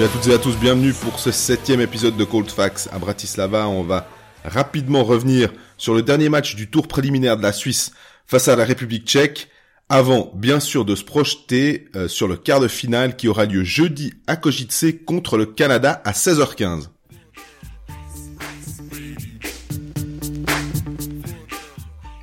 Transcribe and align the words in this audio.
Salut 0.00 0.12
à 0.12 0.16
toutes 0.16 0.30
et 0.30 0.34
à 0.34 0.38
tous, 0.38 0.56
bienvenue 0.56 0.94
pour 0.94 1.20
ce 1.20 1.30
septième 1.30 1.82
épisode 1.82 2.16
de 2.16 2.24
Cold 2.24 2.50
Facts 2.50 2.88
à 2.90 2.98
Bratislava. 2.98 3.68
On 3.68 3.82
va 3.82 4.08
rapidement 4.46 5.04
revenir 5.04 5.52
sur 5.76 5.92
le 5.92 6.00
dernier 6.00 6.30
match 6.30 6.56
du 6.56 6.70
tour 6.70 6.88
préliminaire 6.88 7.36
de 7.36 7.42
la 7.42 7.52
Suisse 7.52 7.92
face 8.26 8.48
à 8.48 8.56
la 8.56 8.64
République 8.64 9.06
tchèque, 9.06 9.50
avant 9.90 10.32
bien 10.34 10.58
sûr 10.58 10.86
de 10.86 10.94
se 10.94 11.04
projeter 11.04 11.90
euh, 11.96 12.08
sur 12.08 12.28
le 12.28 12.38
quart 12.38 12.60
de 12.60 12.68
finale 12.68 13.14
qui 13.14 13.28
aura 13.28 13.44
lieu 13.44 13.62
jeudi 13.62 14.14
à 14.26 14.36
Kojice 14.36 14.86
contre 15.04 15.36
le 15.36 15.44
Canada 15.44 16.00
à 16.06 16.12
16h15. 16.12 16.84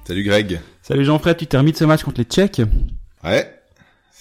Salut 0.08 0.24
Greg. 0.24 0.62
Salut 0.82 1.06
Jean-Fred, 1.06 1.38
tu 1.38 1.46
termines 1.46 1.76
ce 1.76 1.86
match 1.86 2.02
contre 2.02 2.22
les 2.22 2.26
Tchèques? 2.26 2.64
Ouais. 3.24 3.54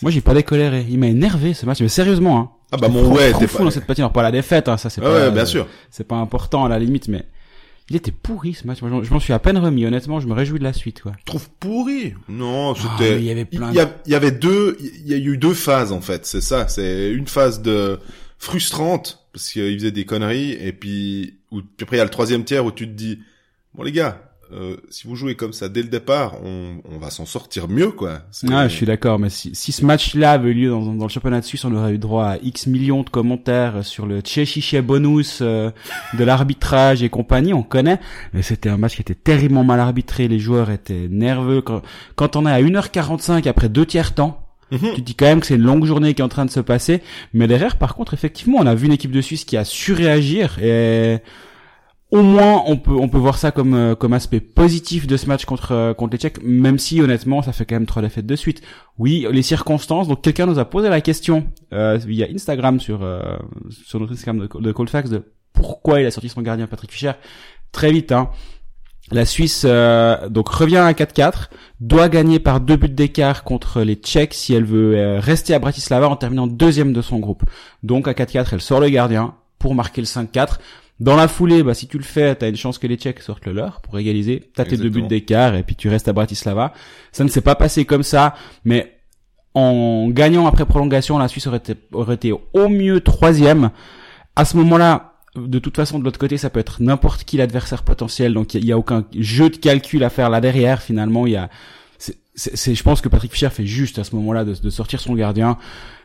Moi 0.02 0.10
j'ai 0.10 0.20
pas 0.20 0.34
décoléré, 0.34 0.84
il 0.90 0.98
m'a 0.98 1.06
énervé 1.06 1.54
ce 1.54 1.64
match, 1.64 1.80
mais 1.80 1.88
sérieusement 1.88 2.38
hein. 2.38 2.55
Ah 2.76 2.80
bah 2.80 2.88
mon 2.88 3.12
ouais, 3.12 3.32
t'es 3.32 3.46
fou 3.46 3.64
dans 3.64 3.70
cette 3.70 3.86
patinoire, 3.86 4.12
pas 4.12 4.22
la 4.22 4.30
défaite, 4.30 4.68
hein, 4.68 4.76
ça 4.76 4.90
c'est 4.90 5.00
pas. 5.00 5.12
ouais, 5.12 5.30
bien 5.30 5.44
sûr. 5.46 5.66
C'est 5.90 6.06
pas 6.06 6.16
important 6.16 6.64
à 6.64 6.68
la 6.68 6.78
limite, 6.78 7.08
mais 7.08 7.24
il 7.88 7.96
était 7.96 8.10
pourri 8.12 8.54
ce 8.54 8.66
match. 8.66 8.82
Moi, 8.82 9.02
je 9.04 9.12
m'en 9.12 9.20
suis 9.20 9.32
à 9.32 9.38
peine 9.38 9.58
remis. 9.58 9.86
Honnêtement, 9.86 10.18
je 10.20 10.26
me 10.26 10.32
réjouis 10.34 10.58
de 10.58 10.64
la 10.64 10.72
suite, 10.72 11.02
quoi. 11.02 11.12
Tu 11.18 11.24
trouves 11.24 11.48
pourri? 11.60 12.14
Non, 12.28 12.72
Ah, 12.76 12.96
c'était. 12.98 13.18
il 13.18 13.24
y 13.24 13.30
avait 13.30 13.44
plein 13.44 13.70
Il 13.70 13.76
y, 13.76 13.80
a- 13.80 13.96
il 14.06 14.12
y 14.12 14.14
avait 14.14 14.32
deux. 14.32 14.76
Il 14.80 15.08
y 15.08 15.14
a 15.14 15.16
eu 15.18 15.38
deux 15.38 15.54
phases 15.54 15.92
en 15.92 16.00
fait. 16.00 16.26
C'est 16.26 16.40
ça. 16.40 16.66
C'est 16.68 17.10
une 17.12 17.26
phase 17.28 17.62
de 17.62 17.98
frustrante 18.38 19.26
parce 19.32 19.50
qu'il 19.50 19.74
faisait 19.78 19.90
des 19.90 20.04
conneries 20.04 20.52
et 20.52 20.72
puis 20.72 21.38
ou 21.50 21.60
puis 21.62 21.84
après 21.84 21.96
il 21.96 21.98
y 21.98 22.00
a 22.00 22.04
le 22.04 22.10
troisième 22.10 22.44
tiers 22.44 22.64
où 22.64 22.72
tu 22.72 22.86
te 22.86 22.92
dis 22.92 23.18
bon 23.74 23.82
les 23.82 23.92
gars. 23.92 24.25
Euh, 24.52 24.76
si 24.90 25.06
vous 25.06 25.16
jouez 25.16 25.34
comme 25.34 25.52
ça 25.52 25.68
dès 25.68 25.82
le 25.82 25.88
départ, 25.88 26.34
on, 26.44 26.76
on 26.90 26.98
va 26.98 27.10
s'en 27.10 27.26
sortir 27.26 27.68
mieux, 27.68 27.90
quoi. 27.90 28.20
Ah, 28.50 28.68
je 28.68 28.74
suis 28.74 28.86
d'accord, 28.86 29.18
mais 29.18 29.30
si, 29.30 29.54
si 29.54 29.72
ce 29.72 29.84
match-là 29.84 30.32
avait 30.32 30.50
eu 30.50 30.54
lieu 30.54 30.70
dans, 30.70 30.94
dans 30.94 31.04
le 31.06 31.10
championnat 31.10 31.40
de 31.40 31.44
Suisse, 31.44 31.64
on 31.64 31.74
aurait 31.74 31.94
eu 31.94 31.98
droit 31.98 32.26
à 32.26 32.36
X 32.42 32.66
millions 32.66 33.02
de 33.02 33.10
commentaires 33.10 33.84
sur 33.84 34.06
le 34.06 34.20
Tchéchiché 34.20 34.82
bonus 34.82 35.38
euh, 35.42 35.70
de 36.18 36.24
l'arbitrage 36.24 37.02
et 37.02 37.08
compagnie, 37.08 37.54
on 37.54 37.62
connaît. 37.62 37.98
Mais 38.32 38.42
c'était 38.42 38.68
un 38.68 38.76
match 38.78 38.94
qui 38.96 39.02
était 39.02 39.14
terriblement 39.14 39.64
mal 39.64 39.80
arbitré, 39.80 40.28
les 40.28 40.38
joueurs 40.38 40.70
étaient 40.70 41.08
nerveux. 41.10 41.60
Quand, 41.62 41.82
quand 42.14 42.36
on 42.36 42.46
est 42.46 42.50
à 42.52 42.60
1h45 42.60 43.48
après 43.48 43.68
deux 43.68 43.86
tiers 43.86 44.14
temps, 44.14 44.42
Mhm. 44.72 44.94
tu 44.96 45.00
dis 45.02 45.14
quand 45.14 45.26
même 45.26 45.40
que 45.40 45.46
c'est 45.46 45.54
une 45.54 45.62
longue 45.62 45.84
journée 45.84 46.12
qui 46.14 46.22
est 46.22 46.24
en 46.24 46.28
train 46.28 46.44
de 46.44 46.50
se 46.50 46.58
passer. 46.58 47.00
Mais 47.32 47.46
derrière, 47.46 47.76
par 47.76 47.94
contre, 47.94 48.14
effectivement, 48.14 48.58
on 48.58 48.66
a 48.66 48.74
vu 48.74 48.86
une 48.86 48.92
équipe 48.92 49.12
de 49.12 49.20
Suisse 49.20 49.44
qui 49.44 49.56
a 49.56 49.64
su 49.64 49.92
réagir 49.92 50.58
et 50.60 51.18
au 52.16 52.22
moins 52.22 52.62
on 52.66 52.76
peut 52.76 52.92
on 52.92 53.08
peut 53.08 53.18
voir 53.18 53.38
ça 53.38 53.50
comme 53.50 53.74
euh, 53.74 53.94
comme 53.94 54.12
aspect 54.12 54.40
positif 54.40 55.06
de 55.06 55.16
ce 55.16 55.26
match 55.26 55.44
contre 55.44 55.72
euh, 55.72 55.94
contre 55.94 56.12
les 56.12 56.18
Tchèques, 56.18 56.42
même 56.42 56.78
si 56.78 57.00
honnêtement 57.00 57.42
ça 57.42 57.52
fait 57.52 57.64
quand 57.64 57.76
même 57.76 57.86
trois 57.86 58.02
défaites 58.02 58.26
de 58.26 58.36
suite. 58.36 58.62
Oui, 58.98 59.26
les 59.30 59.42
circonstances. 59.42 60.08
Donc 60.08 60.22
quelqu'un 60.22 60.46
nous 60.46 60.58
a 60.58 60.64
posé 60.64 60.88
la 60.88 61.00
question 61.00 61.46
euh, 61.72 61.98
via 61.98 62.26
Instagram 62.32 62.80
sur 62.80 63.02
euh, 63.02 63.36
sur 63.70 64.00
notre 64.00 64.14
Instagram 64.14 64.48
de, 64.60 64.72
Colfax 64.72 65.10
de 65.10 65.22
pourquoi 65.52 66.00
il 66.00 66.06
a 66.06 66.10
sorti 66.10 66.28
son 66.28 66.42
gardien 66.42 66.66
Patrick 66.66 66.90
Fischer 66.90 67.12
très 67.72 67.92
vite. 67.92 68.12
Hein. 68.12 68.30
La 69.12 69.24
Suisse 69.24 69.64
donc 69.64 70.48
revient 70.48 70.78
à 70.78 70.90
4-4, 70.90 71.48
doit 71.78 72.08
gagner 72.08 72.40
par 72.40 72.58
deux 72.58 72.74
buts 72.74 72.88
d'écart 72.88 73.44
contre 73.44 73.82
les 73.82 73.94
Tchèques 73.94 74.34
si 74.34 74.52
elle 74.52 74.64
veut 74.64 75.20
rester 75.20 75.54
à 75.54 75.60
Bratislava 75.60 76.08
en 76.08 76.16
terminant 76.16 76.48
deuxième 76.48 76.92
de 76.92 77.00
son 77.02 77.20
groupe. 77.20 77.44
Donc 77.84 78.08
à 78.08 78.14
4-4, 78.14 78.48
elle 78.50 78.60
sort 78.60 78.80
le 78.80 78.88
gardien 78.88 79.34
pour 79.60 79.76
marquer 79.76 80.00
le 80.00 80.08
5-4. 80.08 80.58
Dans 80.98 81.16
la 81.16 81.28
foulée, 81.28 81.62
bah 81.62 81.74
si 81.74 81.88
tu 81.88 81.98
le 81.98 82.04
fais, 82.04 82.34
t'as 82.34 82.48
une 82.48 82.56
chance 82.56 82.78
que 82.78 82.86
les 82.86 82.96
Tchèques 82.96 83.20
sortent 83.20 83.44
le 83.44 83.52
leur 83.52 83.82
pour 83.82 83.98
égaliser. 83.98 84.50
T'as 84.54 84.64
tes 84.64 84.78
deux 84.78 84.88
buts 84.88 85.02
d'écart 85.02 85.54
et 85.54 85.62
puis 85.62 85.76
tu 85.76 85.88
restes 85.88 86.08
à 86.08 86.14
Bratislava. 86.14 86.72
Ça 87.12 87.22
ne 87.22 87.28
s'est 87.28 87.42
pas 87.42 87.54
passé 87.54 87.84
comme 87.84 88.02
ça, 88.02 88.34
mais 88.64 88.96
en 89.52 90.08
gagnant 90.08 90.46
après 90.46 90.64
prolongation, 90.64 91.18
la 91.18 91.28
Suisse 91.28 91.46
aurait 91.46 91.58
été, 91.58 91.74
aurait 91.92 92.14
été 92.14 92.32
au 92.32 92.68
mieux 92.68 93.00
troisième. 93.00 93.70
À 94.36 94.44
ce 94.44 94.56
moment-là, 94.56 95.14
de 95.34 95.58
toute 95.58 95.76
façon, 95.76 95.98
de 95.98 96.04
l'autre 96.04 96.18
côté, 96.18 96.38
ça 96.38 96.50
peut 96.50 96.60
être 96.60 96.82
n'importe 96.82 97.24
qui 97.24 97.36
l'adversaire 97.36 97.82
potentiel. 97.82 98.32
Donc, 98.34 98.54
il 98.54 98.64
y, 98.64 98.72
a 98.72 98.78
aucun 98.78 99.04
jeu 99.18 99.50
de 99.50 99.56
calcul 99.56 100.02
à 100.04 100.10
faire 100.10 100.30
là 100.30 100.40
derrière. 100.40 100.82
Finalement, 100.82 101.26
il 101.26 101.32
y 101.32 101.36
a, 101.36 101.50
c'est, 101.98 102.74
je 102.74 102.82
pense 102.82 103.00
que 103.00 103.08
Patrick 103.08 103.32
Fischer 103.32 103.48
fait 103.48 103.66
juste 103.66 103.98
à 103.98 104.04
ce 104.04 104.14
moment-là 104.16 104.44
de, 104.44 104.54
de 104.54 104.70
sortir 104.70 105.00
son 105.00 105.14
gardien. 105.14 105.56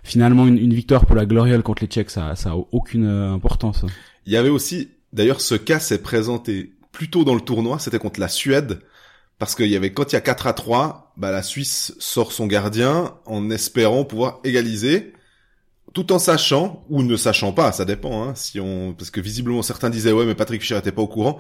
Finalement, 0.04 0.48
une, 0.48 0.58
une 0.58 0.74
victoire 0.74 1.06
pour 1.06 1.16
la 1.16 1.26
Gloriole 1.26 1.62
contre 1.62 1.84
les 1.84 1.88
Tchèques, 1.88 2.10
ça, 2.10 2.36
ça 2.36 2.52
a 2.52 2.56
aucune 2.72 3.06
euh, 3.06 3.34
importance. 3.34 3.86
Il 4.26 4.34
y 4.34 4.38
avait 4.38 4.50
aussi, 4.50 4.90
d'ailleurs, 5.14 5.42
ce 5.42 5.56
cas 5.56 5.80
s'est 5.80 6.02
présenté 6.02 6.74
plus 6.92 7.10
tôt 7.10 7.24
dans 7.24 7.36
le 7.36 7.42
tournoi, 7.42 7.80
c'était 7.80 8.00
contre 8.00 8.20
la 8.20 8.28
Suède, 8.28 8.82
parce 9.40 9.56
qu'il 9.56 9.68
y 9.68 9.76
avait, 9.76 9.92
quand 9.92 10.12
il 10.12 10.16
y 10.16 10.18
a 10.18 10.22
4 10.22 10.48
à 10.48 10.54
3, 10.54 11.14
bah, 11.18 11.32
la 11.32 11.42
Suisse 11.42 11.96
sort 12.00 12.32
son 12.32 12.48
gardien 12.48 13.16
en 13.26 13.50
espérant 13.50 14.04
pouvoir 14.04 14.40
égaliser, 14.44 15.14
tout 15.94 16.12
en 16.14 16.20
sachant, 16.20 16.86
ou 16.90 17.04
ne 17.04 17.18
sachant 17.18 17.52
pas, 17.52 17.72
ça 17.72 17.86
dépend, 17.86 18.24
hein, 18.24 18.36
si 18.36 18.60
on, 18.60 18.94
parce 18.94 19.10
que 19.10 19.20
visiblement 19.20 19.62
certains 19.62 19.90
disaient, 19.90 20.12
ouais, 20.12 20.26
mais 20.26 20.36
Patrick 20.36 20.62
Fischer 20.62 20.78
était 20.78 20.92
pas 20.92 21.02
au 21.02 21.08
courant, 21.08 21.40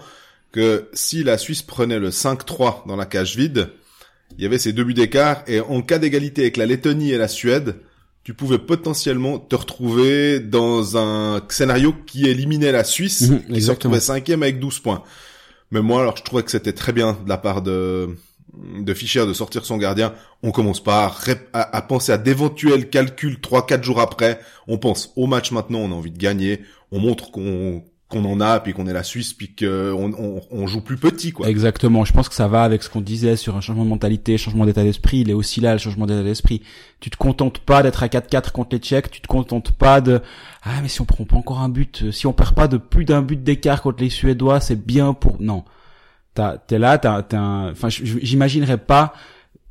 que 0.51 0.89
si 0.93 1.23
la 1.23 1.37
Suisse 1.37 1.61
prenait 1.61 1.99
le 1.99 2.09
5-3 2.09 2.87
dans 2.87 2.95
la 2.95 3.05
cage 3.05 3.37
vide, 3.37 3.69
il 4.37 4.43
y 4.43 4.45
avait 4.45 4.59
ces 4.59 4.73
deux 4.73 4.83
buts 4.83 4.93
d'écart, 4.93 5.43
et 5.47 5.59
en 5.59 5.81
cas 5.81 5.99
d'égalité 5.99 6.41
avec 6.41 6.57
la 6.57 6.65
Lettonie 6.65 7.11
et 7.11 7.17
la 7.17 7.27
Suède, 7.27 7.75
tu 8.23 8.33
pouvais 8.33 8.59
potentiellement 8.59 9.39
te 9.39 9.55
retrouver 9.55 10.39
dans 10.39 10.97
un 10.97 11.41
scénario 11.49 11.93
qui 12.05 12.27
éliminait 12.27 12.71
la 12.71 12.83
Suisse, 12.83 13.29
Mhm, 13.29 13.43
qui 13.53 13.61
se 13.61 13.71
retrouvait 13.71 13.99
cinquième 13.99 14.43
avec 14.43 14.59
12 14.59 14.79
points. 14.79 15.03
Mais 15.71 15.81
moi, 15.81 16.01
alors, 16.01 16.17
je 16.17 16.23
trouvais 16.23 16.43
que 16.43 16.51
c'était 16.51 16.73
très 16.73 16.91
bien 16.93 17.17
de 17.23 17.29
la 17.29 17.37
part 17.37 17.61
de, 17.61 18.09
de 18.79 18.93
Fischer 18.93 19.25
de 19.25 19.33
sortir 19.33 19.65
son 19.65 19.77
gardien. 19.77 20.13
On 20.43 20.51
commence 20.51 20.83
pas 20.83 21.05
à, 21.05 21.07
rép- 21.09 21.47
à- 21.53 21.75
à 21.77 21.81
penser 21.81 22.11
à 22.11 22.17
d'éventuels 22.17 22.89
calculs 22.89 23.37
3-4 23.41 23.81
jours 23.83 24.01
après. 24.01 24.39
On 24.67 24.77
pense 24.77 25.13
au 25.15 25.27
match 25.27 25.51
maintenant, 25.51 25.79
on 25.79 25.91
a 25.91 25.95
envie 25.95 26.11
de 26.11 26.17
gagner. 26.17 26.61
On 26.91 26.99
montre 26.99 27.31
qu'on 27.31 27.83
qu'on 28.11 28.25
en 28.25 28.39
a, 28.39 28.59
puis 28.59 28.73
qu'on 28.73 28.85
est 28.85 28.93
la 28.93 29.03
Suisse, 29.03 29.33
puis 29.33 29.55
qu'on 29.55 30.13
on, 30.13 30.41
on 30.51 30.67
joue 30.67 30.81
plus 30.81 30.97
petit, 30.97 31.31
quoi. 31.31 31.49
Exactement. 31.49 32.05
Je 32.05 32.13
pense 32.13 32.29
que 32.29 32.35
ça 32.35 32.47
va 32.47 32.63
avec 32.63 32.83
ce 32.83 32.89
qu'on 32.89 33.01
disait 33.01 33.35
sur 33.35 33.55
un 33.55 33.61
changement 33.61 33.85
de 33.85 33.89
mentalité, 33.89 34.37
changement 34.37 34.65
d'état 34.65 34.83
d'esprit. 34.83 35.21
Il 35.21 35.29
est 35.29 35.33
aussi 35.33 35.61
là, 35.61 35.73
le 35.73 35.79
changement 35.79 36.05
d'état 36.05 36.21
d'esprit. 36.21 36.61
Tu 36.99 37.09
te 37.09 37.17
contentes 37.17 37.59
pas 37.59 37.81
d'être 37.81 38.03
à 38.03 38.07
4-4 38.07 38.51
contre 38.51 38.75
les 38.75 38.79
Tchèques. 38.79 39.09
Tu 39.09 39.21
te 39.21 39.27
contentes 39.27 39.71
pas 39.71 40.01
de, 40.01 40.21
ah, 40.63 40.81
mais 40.83 40.89
si 40.89 41.01
on 41.01 41.05
prend 41.05 41.23
pas 41.23 41.37
encore 41.37 41.59
un 41.59 41.69
but, 41.69 42.11
si 42.11 42.27
on 42.27 42.33
perd 42.33 42.53
pas 42.53 42.67
de 42.67 42.77
plus 42.77 43.05
d'un 43.05 43.21
but 43.21 43.41
d'écart 43.41 43.81
contre 43.81 44.03
les 44.03 44.09
Suédois, 44.09 44.59
c'est 44.59 44.85
bien 44.85 45.13
pour, 45.13 45.41
non. 45.41 45.63
T'es 46.67 46.79
là, 46.79 46.97
t'as, 46.97 47.23
t'as 47.23 47.39
un, 47.39 47.71
enfin, 47.71 47.89
j'imaginerais 47.89 48.77
pas 48.77 49.13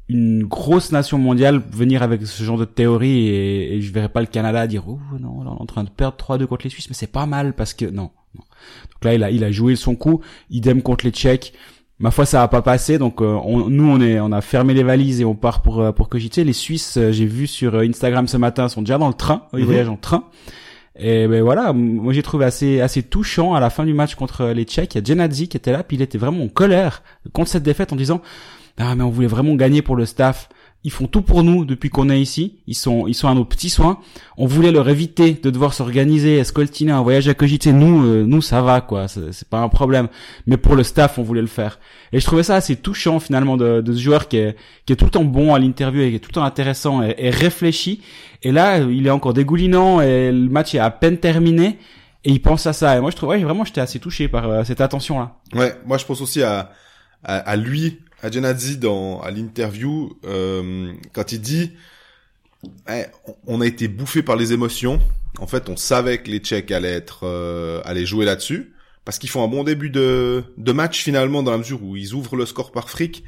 une 0.09 0.43
grosse 0.45 0.91
nation 0.91 1.19
mondiale 1.19 1.62
venir 1.71 2.03
avec 2.03 2.27
ce 2.27 2.43
genre 2.43 2.59
de 2.59 2.65
théorie 2.65 3.28
et, 3.28 3.77
et 3.77 3.81
je 3.81 3.93
verrais 3.93 4.09
pas 4.09 4.21
le 4.21 4.27
Canada 4.27 4.67
dire, 4.67 4.84
oh, 4.89 4.99
non, 5.21 5.37
on 5.39 5.45
est 5.45 5.61
en 5.61 5.67
train 5.67 5.84
de 5.84 5.89
perdre 5.89 6.17
3-2 6.17 6.47
contre 6.47 6.65
les 6.65 6.71
Suisses, 6.71 6.89
mais 6.89 6.95
c'est 6.95 7.07
pas 7.07 7.27
mal 7.27 7.55
parce 7.55 7.75
que, 7.75 7.84
non, 7.87 8.11
non. 8.34 8.42
Donc 8.42 9.04
là, 9.04 9.14
il 9.14 9.24
a, 9.24 9.30
il 9.30 9.44
a 9.44 9.50
joué 9.50 9.76
son 9.76 9.94
coup. 9.96 10.20
Idem 10.50 10.82
contre 10.82 11.04
les 11.04 11.10
Tchèques. 11.10 11.52
Ma 11.98 12.10
foi, 12.10 12.24
ça 12.24 12.42
a 12.42 12.48
pas 12.48 12.62
passé. 12.62 12.98
Donc 12.98 13.20
euh, 13.20 13.38
on- 13.44 13.68
nous, 13.68 13.88
on 13.88 14.00
est, 14.00 14.20
on 14.20 14.32
a 14.32 14.41
fermé 14.41 14.72
les 14.74 14.82
valises 14.82 15.20
et 15.20 15.24
on 15.24 15.34
part 15.34 15.60
pour 15.62 15.80
euh, 15.80 15.92
pour 15.92 16.08
cogiter. 16.08 16.44
Les 16.44 16.52
Suisses, 16.54 16.96
euh, 16.96 17.12
j'ai 17.12 17.26
vu 17.26 17.46
sur 17.46 17.74
euh, 17.74 17.86
Instagram 17.86 18.26
ce 18.28 18.36
matin, 18.36 18.68
sont 18.68 18.82
déjà 18.82 18.96
dans 18.98 19.08
le 19.08 19.14
train. 19.14 19.46
Ils 19.52 19.60
Mhm. 19.60 19.64
voyagent 19.66 19.88
en 19.88 19.96
train. 19.96 20.24
Et 20.98 21.26
ben 21.28 21.42
voilà, 21.42 21.72
moi 21.72 22.12
j'ai 22.12 22.22
trouvé 22.22 22.44
assez 22.44 22.80
assez 22.80 23.02
touchant 23.02 23.54
à 23.54 23.60
la 23.60 23.70
fin 23.70 23.84
du 23.84 23.94
match 23.94 24.14
contre 24.16 24.47
les 24.47 24.64
Tchèques. 24.64 24.94
Il 24.94 24.98
y 24.98 25.00
a 25.00 25.04
Genadzi 25.04 25.48
qui 25.48 25.56
était 25.56 25.72
là, 25.72 25.82
puis 25.82 25.97
il 25.97 26.02
était 26.02 26.18
vraiment 26.18 26.42
en 26.42 26.48
colère 26.48 27.02
contre 27.32 27.48
cette 27.50 27.62
défaite 27.62 27.92
en 27.92 27.97
disant 27.97 28.20
ah 28.78 28.94
mais 28.97 29.04
on 29.04 29.10
voulait 29.10 29.26
vraiment 29.28 29.54
gagner 29.54 29.83
pour 29.83 29.94
le 29.97 30.04
staff. 30.04 30.48
Ils 30.82 30.91
font 30.91 31.06
tout 31.06 31.21
pour 31.21 31.42
nous 31.42 31.66
depuis 31.66 31.91
qu'on 31.91 32.09
est 32.09 32.21
ici. 32.21 32.60
Ils 32.66 32.74
sont 32.74 33.06
ils 33.06 33.15
sont 33.15 33.28
à 33.28 33.34
nos 33.34 33.44
petits 33.44 33.68
soins. 33.68 33.98
On 34.38 34.47
voulait 34.47 34.72
leur 34.72 34.88
éviter 34.88 35.32
de 35.32 35.50
devoir 35.50 35.74
s'organiser, 35.74 36.38
escoltiner 36.38 36.92
un 36.92 37.03
voyage 37.03 37.28
à 37.28 37.34
cogiter. 37.34 37.72
Nous 37.72 38.03
euh, 38.04 38.24
nous 38.24 38.41
ça 38.41 38.62
va 38.62 38.80
quoi, 38.80 39.06
c'est 39.06 39.48
pas 39.48 39.60
un 39.60 39.68
problème. 39.68 40.09
Mais 40.47 40.56
pour 40.56 40.77
le 40.77 40.82
staff, 40.82 41.18
on 41.18 41.22
voulait 41.22 41.42
le 41.42 41.48
faire. 41.48 41.78
Et 42.12 42.21
je 42.21 42.24
trouvais 42.24 42.42
ça 42.44 42.56
assez 42.56 42.77
touchant 42.77 43.21
finalement 43.21 43.59
de, 43.59 43.82
de 43.82 43.92
ce 43.92 43.98
joueur 43.98 44.27
qui 44.27 44.38
est 44.38 44.56
qui 44.86 44.94
est 44.94 44.97
tout 44.97 45.04
le 45.04 45.10
temps 45.10 45.24
bon 45.24 45.54
à 45.54 45.59
l'interview 45.59 46.00
et 46.03 46.10
qui 46.10 46.16
est 46.16 46.21
tout 46.21 46.30
le 46.30 46.34
temps 46.34 46.44
intéressant 46.44 47.03
et, 47.03 47.15
et 47.18 47.30
réfléchi. 47.30 48.00
Et 48.42 48.50
là, 48.50 48.78
il 48.78 49.06
est 49.06 49.10
encore 49.10 49.34
dégoulinant 49.34 50.00
et 50.00 50.33
le 50.33 50.48
match 50.48 50.74
est 50.74 50.78
à 50.78 50.91
peine 50.91 51.18
terminé. 51.18 51.76
Et 52.24 52.33
il 52.33 52.41
pense 52.42 52.66
à 52.66 52.72
ça. 52.72 52.97
Et 52.97 53.00
moi, 53.00 53.10
je 53.10 53.16
trouve, 53.16 53.30
ouais, 53.30 53.38
vraiment, 53.42 53.65
j'étais 53.65 53.80
assez 53.80 53.98
touché 53.98 54.28
par 54.28 54.48
euh, 54.48 54.65
cette 54.65 54.80
attention-là. 54.83 55.36
Ouais, 55.54 55.72
moi 55.86 55.97
je 55.97 56.04
pense 56.04 56.21
aussi 56.21 56.42
à, 56.42 56.71
à, 57.24 57.36
à 57.38 57.56
lui, 57.56 58.00
à 58.22 58.31
Genadzi 58.31 58.77
dans 58.78 59.21
à 59.21 59.31
l'interview 59.31 60.19
euh, 60.25 60.93
quand 61.13 61.33
il 61.33 61.41
dit 61.41 61.72
Eh, 62.91 63.05
on- 63.27 63.34
on 63.47 63.61
a 63.61 63.67
été 63.67 63.89
bouffé 63.89 64.22
par 64.22 64.37
les 64.37 64.53
émotions. 64.53 65.01
En 65.39 65.47
fait, 65.47 65.69
on 65.69 65.77
savait 65.77 66.19
que 66.22 66.31
les 66.31 66.39
Tchèques 66.41 66.71
allaient 66.72 66.93
être 66.93 67.21
euh, 67.25 67.81
allaient 67.84 68.05
jouer 68.07 68.25
là-dessus 68.27 68.75
parce 69.05 69.19
qu'ils 69.19 69.31
font 69.31 69.43
un 69.43 69.49
bon 69.49 69.65
début 69.65 69.91
de 69.91 70.45
de 70.59 70.72
match 70.72 71.03
finalement 71.03 71.43
dans 71.43 71.53
la 71.53 71.59
mesure 71.59 71.83
où 71.83 71.97
ils 71.97 72.13
ouvrent 72.15 72.37
le 72.37 72.47
score 72.47 72.72
par 72.72 72.91
fric. 72.91 73.25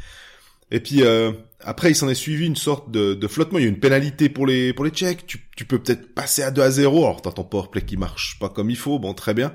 Et 0.71 0.81
puis 0.81 1.03
euh, 1.03 1.33
après, 1.61 1.91
il 1.93 1.95
s'en 1.95 2.09
est 2.09 2.15
suivi 2.15 2.47
une 2.47 2.57
sorte 2.57 2.91
de, 2.91 3.15
de 3.15 3.29
flottement. 3.29 3.59
Il 3.59 3.63
y 3.63 3.67
a 3.67 3.71
une 3.71 3.81
pénalité 3.81 4.29
pour 4.29 4.47
les 4.47 4.73
pour 4.75 4.85
les 4.85 4.91
Tchèques. 4.91 5.27
Tu, 5.27 5.41
tu 5.57 5.65
peux 5.65 5.79
peut-être 5.79 6.15
passer 6.15 6.43
à 6.43 6.51
2 6.51 6.63
à 6.63 6.71
0. 6.71 7.05
Alors 7.05 7.23
t'as 7.23 7.33
ton 7.33 7.45
powerplay 7.45 7.83
qui 7.83 7.97
marche 7.97 8.39
pas 8.41 8.49
comme 8.51 8.71
il 8.71 8.77
faut. 8.77 8.99
Bon, 8.99 9.15
très 9.15 9.35
bien. 9.35 9.55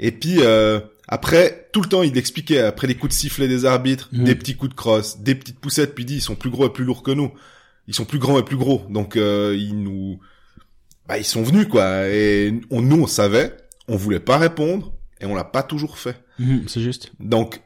Et 0.00 0.12
puis 0.12 0.36
euh, 0.40 0.80
après, 1.08 1.68
tout 1.72 1.80
le 1.80 1.88
temps, 1.88 2.02
il 2.02 2.16
expliquait 2.18 2.60
après 2.60 2.86
les 2.86 2.94
coups 2.94 3.14
de 3.14 3.18
sifflet 3.18 3.48
des 3.48 3.64
arbitres, 3.64 4.08
Mhm. 4.12 4.24
des 4.24 4.34
petits 4.34 4.54
coups 4.56 4.70
de 4.70 4.76
crosse, 4.76 5.18
des 5.20 5.34
petites 5.34 5.58
poussettes. 5.58 5.94
Puis 5.94 6.04
il 6.04 6.06
dit, 6.06 6.16
ils 6.16 6.20
sont 6.22 6.34
plus 6.36 6.50
gros 6.50 6.66
et 6.66 6.72
plus 6.72 6.84
lourds 6.84 7.02
que 7.02 7.10
nous. 7.10 7.32
Ils 7.86 7.94
sont 7.94 8.04
plus 8.04 8.18
grands 8.18 8.38
et 8.38 8.44
plus 8.44 8.56
gros. 8.58 8.84
Donc 8.90 9.16
euh, 9.16 9.56
ils 9.58 9.82
nous 9.82 10.20
bah 11.08 11.16
ils 11.16 11.24
sont 11.24 11.42
venus 11.42 11.66
quoi. 11.66 12.06
Et 12.08 12.52
on, 12.70 12.82
nous 12.82 13.00
on 13.02 13.06
savait, 13.06 13.56
on 13.88 13.96
voulait 13.96 14.20
pas 14.20 14.36
répondre 14.36 14.92
et 15.20 15.24
on 15.26 15.34
l'a 15.34 15.44
pas 15.44 15.62
toujours 15.62 15.96
fait. 15.96 16.22
Mhm, 16.38 16.64
c'est 16.68 16.82
juste. 16.82 17.10
Donc 17.18 17.62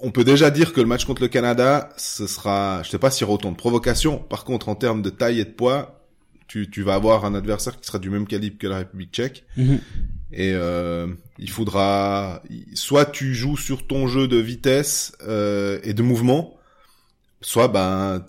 on 0.00 0.10
peut 0.10 0.24
déjà 0.24 0.50
dire 0.50 0.72
que 0.72 0.80
le 0.80 0.86
match 0.88 1.04
contre 1.04 1.22
le 1.22 1.28
Canada, 1.28 1.90
ce 1.96 2.26
sera, 2.26 2.82
je 2.82 2.90
sais 2.90 2.98
pas 2.98 3.10
s'il 3.12 3.20
y 3.22 3.24
aura 3.26 3.34
autant 3.34 3.52
de 3.52 3.56
provocation. 3.56 4.18
Par 4.18 4.44
contre, 4.44 4.68
en 4.68 4.74
termes 4.74 5.02
de 5.02 5.10
taille 5.10 5.38
et 5.38 5.44
de 5.44 5.50
poids, 5.50 6.00
tu, 6.48 6.68
tu 6.68 6.82
vas 6.82 6.94
avoir 6.94 7.24
un 7.24 7.34
adversaire 7.36 7.78
qui 7.78 7.86
sera 7.86 8.00
du 8.00 8.10
même 8.10 8.26
calibre 8.26 8.58
que 8.58 8.66
la 8.66 8.78
République 8.78 9.12
tchèque. 9.12 9.44
Mhm. 9.56 9.78
Et 10.32 10.52
euh, 10.54 11.08
il 11.38 11.50
faudra, 11.50 12.42
soit 12.74 13.06
tu 13.06 13.34
joues 13.34 13.56
sur 13.56 13.86
ton 13.86 14.06
jeu 14.06 14.28
de 14.28 14.36
vitesse 14.36 15.12
euh, 15.26 15.80
et 15.82 15.92
de 15.92 16.02
mouvement, 16.02 16.56
soit 17.40 17.68
ben 17.68 18.24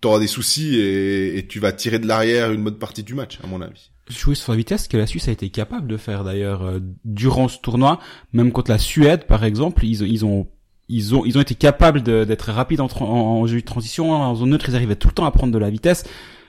t'auras 0.00 0.20
des 0.20 0.26
soucis 0.26 0.78
et, 0.78 1.46
tu 1.48 1.60
vas 1.60 1.72
tirer 1.72 1.98
de 1.98 2.06
l'arrière 2.06 2.52
une 2.52 2.62
bonne 2.62 2.78
partie 2.78 3.02
du 3.02 3.14
match, 3.14 3.38
à 3.42 3.46
mon 3.46 3.60
avis. 3.60 3.90
Jouer 4.08 4.34
sur 4.34 4.52
la 4.52 4.58
vitesse, 4.58 4.86
que 4.86 4.98
la 4.98 5.06
Suisse 5.06 5.28
a 5.28 5.32
été 5.32 5.48
capable 5.48 5.86
de 5.86 5.96
faire 5.96 6.24
d'ailleurs 6.24 6.62
euh, 6.62 6.80
durant 7.04 7.48
ce 7.48 7.58
tournoi, 7.58 8.00
même 8.32 8.52
contre 8.52 8.70
la 8.70 8.78
Suède 8.78 9.26
par 9.26 9.44
exemple, 9.44 9.84
ils, 9.84 10.02
ils 10.02 10.24
ont 10.24 10.46
ils 10.90 11.14
ont 11.14 11.24
ils 11.24 11.38
ont 11.38 11.40
été 11.40 11.54
capables 11.54 12.02
d'être 12.02 12.52
rapides 12.52 12.80
en, 12.80 13.46
jeu 13.46 13.56
de 13.56 13.64
transition, 13.64 14.12
en 14.12 14.34
zone 14.34 14.50
neutre, 14.50 14.68
ils 14.68 14.76
arrivaient 14.76 14.96
tout 14.96 15.08
le 15.08 15.14
temps 15.14 15.24
à 15.24 15.30
prendre 15.30 15.52
de 15.52 15.58
la 15.58 15.70
vitesse. 15.70 16.04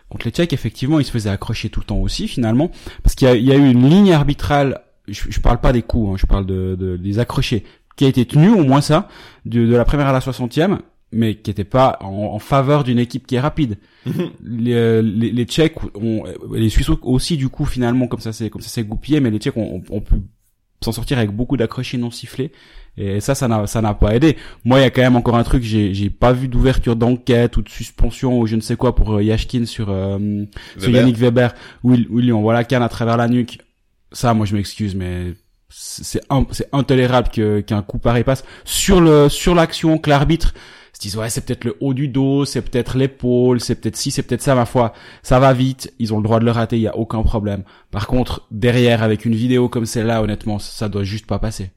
Contre 0.09 0.25
les 0.25 0.31
Tchèques, 0.31 0.53
effectivement, 0.53 0.99
ils 0.99 1.05
se 1.05 1.11
faisaient 1.11 1.29
accrocher 1.29 1.69
tout 1.69 1.79
le 1.79 1.85
temps 1.85 1.97
aussi 1.97 2.27
finalement, 2.27 2.69
parce 3.03 3.15
qu'il 3.15 3.27
y 3.27 3.51
a 3.51 3.55
eu 3.55 3.69
une 3.71 3.89
ligne 3.89 4.11
arbitrale. 4.11 4.81
Je, 5.07 5.21
je 5.29 5.39
parle 5.39 5.59
pas 5.59 5.71
des 5.73 5.81
coups, 5.81 6.13
hein, 6.13 6.15
je 6.17 6.25
parle 6.25 6.45
de, 6.45 6.75
de 6.79 6.97
des 6.97 7.19
accrochés, 7.19 7.63
qui 7.95 8.05
a 8.05 8.07
été 8.07 8.25
tenue 8.25 8.49
au 8.49 8.63
moins 8.63 8.81
ça 8.81 9.07
de, 9.45 9.65
de 9.65 9.75
la 9.75 9.85
première 9.85 10.07
à 10.07 10.13
la 10.13 10.21
soixantième, 10.21 10.79
mais 11.11 11.35
qui 11.35 11.51
était 11.51 11.63
pas 11.63 11.97
en, 12.01 12.07
en 12.07 12.39
faveur 12.39 12.83
d'une 12.83 12.99
équipe 12.99 13.27
qui 13.27 13.35
est 13.35 13.39
rapide. 13.39 13.77
Les, 14.43 14.73
euh, 14.73 15.01
les, 15.01 15.31
les 15.31 15.45
Tchèques 15.45 15.77
ont, 15.95 16.23
les 16.53 16.69
Suisses 16.69 16.89
aussi 17.01 17.37
du 17.37 17.49
coup 17.49 17.65
finalement 17.65 18.07
comme 18.07 18.19
ça 18.19 18.33
c'est 18.33 18.49
comme 18.49 18.61
ça 18.61 18.69
c'est 18.69 18.83
goupillé 18.83 19.19
mais 19.19 19.31
les 19.31 19.39
Tchèques 19.39 19.57
ont, 19.57 19.81
ont, 19.89 19.95
ont 19.95 20.01
pu 20.01 20.15
s'en 20.83 20.91
sortir 20.91 21.17
avec 21.17 21.31
beaucoup 21.31 21.57
d'accrochés 21.57 21.97
non 21.97 22.11
sifflés. 22.11 22.51
Et 22.97 23.19
ça 23.19 23.35
ça 23.35 23.47
n'a 23.49 23.67
ça 23.67 23.81
n'a 23.81 23.93
pas 23.93 24.15
aidé. 24.15 24.37
Moi 24.63 24.79
il 24.79 24.83
y 24.83 24.85
a 24.85 24.89
quand 24.89 25.01
même 25.01 25.17
encore 25.17 25.35
un 25.35 25.43
truc 25.43 25.63
j'ai 25.63 25.93
j'ai 25.93 26.09
pas 26.09 26.31
vu 26.31 26.47
d'ouverture 26.47 26.95
d'enquête 26.95 27.57
ou 27.57 27.61
de 27.61 27.69
suspension 27.69 28.39
ou 28.39 28.47
je 28.47 28.55
ne 28.55 28.61
sais 28.61 28.77
quoi 28.77 28.95
pour 28.95 29.15
euh, 29.15 29.23
Yashkin 29.23 29.65
sur 29.65 29.89
euh, 29.89 30.45
sur. 30.77 30.89
Yannick 30.89 31.17
Weber 31.17 31.53
où 31.83 31.93
il, 31.93 32.07
où 32.09 32.19
il 32.19 32.25
lui 32.25 32.31
envoie 32.31 32.53
la 32.53 32.63
canne 32.63 32.83
à 32.83 32.89
travers 32.89 33.17
la 33.17 33.27
nuque 33.27 33.59
ça 34.15 34.33
moi 34.33 34.45
je 34.45 34.55
m'excuse 34.55 34.95
mais 34.95 35.33
c'est 35.69 36.21
intolérable 36.71 37.29
qu'un 37.63 37.81
coup 37.81 37.97
pareil 37.99 38.23
passe. 38.23 38.43
Sur 38.63 39.01
le 39.01 39.29
sur 39.29 39.55
l'action 39.55 39.97
que 39.97 40.09
l'arbitre 40.09 40.53
se 40.93 41.01
dise 41.01 41.17
ouais 41.17 41.29
c'est 41.29 41.41
peut-être 41.41 41.65
le 41.65 41.75
haut 41.81 41.93
du 41.93 42.07
dos 42.07 42.45
c'est 42.45 42.61
peut-être 42.61 42.97
l'épaule 42.97 43.59
c'est 43.59 43.75
peut-être 43.75 43.97
ci 43.97 44.11
c'est 44.11 44.23
peut-être 44.23 44.41
ça 44.41 44.55
ma 44.55 44.65
foi. 44.65 44.93
Ça 45.21 45.39
va 45.39 45.53
vite 45.53 45.93
ils 45.99 46.13
ont 46.13 46.17
le 46.17 46.23
droit 46.23 46.39
de 46.39 46.45
le 46.45 46.51
rater 46.51 46.77
il 46.77 46.83
y 46.83 46.87
a 46.87 46.95
aucun 46.95 47.21
problème. 47.23 47.63
Par 47.91 48.07
contre 48.07 48.47
derrière 48.51 49.03
avec 49.03 49.25
une 49.25 49.35
vidéo 49.35 49.69
comme 49.69 49.85
celle-là 49.85 50.21
honnêtement 50.21 50.59
ça 50.59 50.87
doit 50.87 51.03
juste 51.03 51.25
pas 51.25 51.39
passer. 51.39 51.71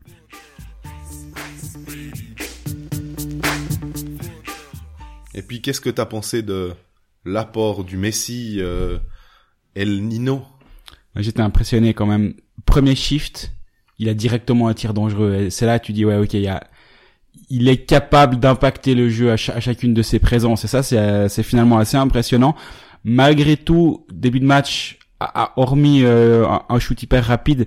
Et 5.38 5.43
puis, 5.43 5.62
qu'est-ce 5.62 5.81
que 5.81 5.88
t'as 5.88 6.05
pensé 6.05 6.43
de 6.43 6.73
l'apport 7.25 7.85
du 7.85 7.96
Messi 7.96 8.56
euh, 8.58 8.99
El 9.76 10.02
Nino? 10.02 10.44
J'étais 11.18 11.40
impressionné 11.42 11.94
quand 11.94 12.06
même. 12.06 12.34
Premier 12.66 12.94
shift 12.94 13.52
il 14.00 14.08
a 14.08 14.14
directement 14.14 14.68
un 14.68 14.74
tir 14.74 14.94
dangereux. 14.94 15.48
C'est 15.50 15.66
là 15.66 15.78
que 15.78 15.86
tu 15.86 15.92
dis 15.92 16.04
ouais 16.04 16.16
ok 16.16 16.34
il 16.34 16.40
y 16.40 16.48
a 16.48 16.62
il 17.50 17.68
est 17.68 17.84
capable 17.84 18.38
d'impacter 18.38 18.94
le 18.94 19.08
jeu 19.08 19.30
à, 19.30 19.36
cha- 19.36 19.54
à 19.54 19.60
chacune 19.60 19.94
de 19.94 20.02
ses 20.02 20.18
présences. 20.18 20.64
Et 20.64 20.68
ça 20.68 20.82
c'est 20.82 20.98
euh, 20.98 21.28
c'est 21.28 21.42
finalement 21.42 21.78
assez 21.78 21.96
impressionnant. 21.96 22.54
Malgré 23.04 23.56
tout 23.56 24.06
début 24.12 24.40
de 24.40 24.44
match 24.44 24.98
a, 25.20 25.44
a- 25.44 25.52
hormis 25.56 26.02
euh, 26.02 26.46
un, 26.46 26.62
un 26.68 26.78
shoot 26.78 27.00
hyper 27.02 27.24
rapide 27.24 27.66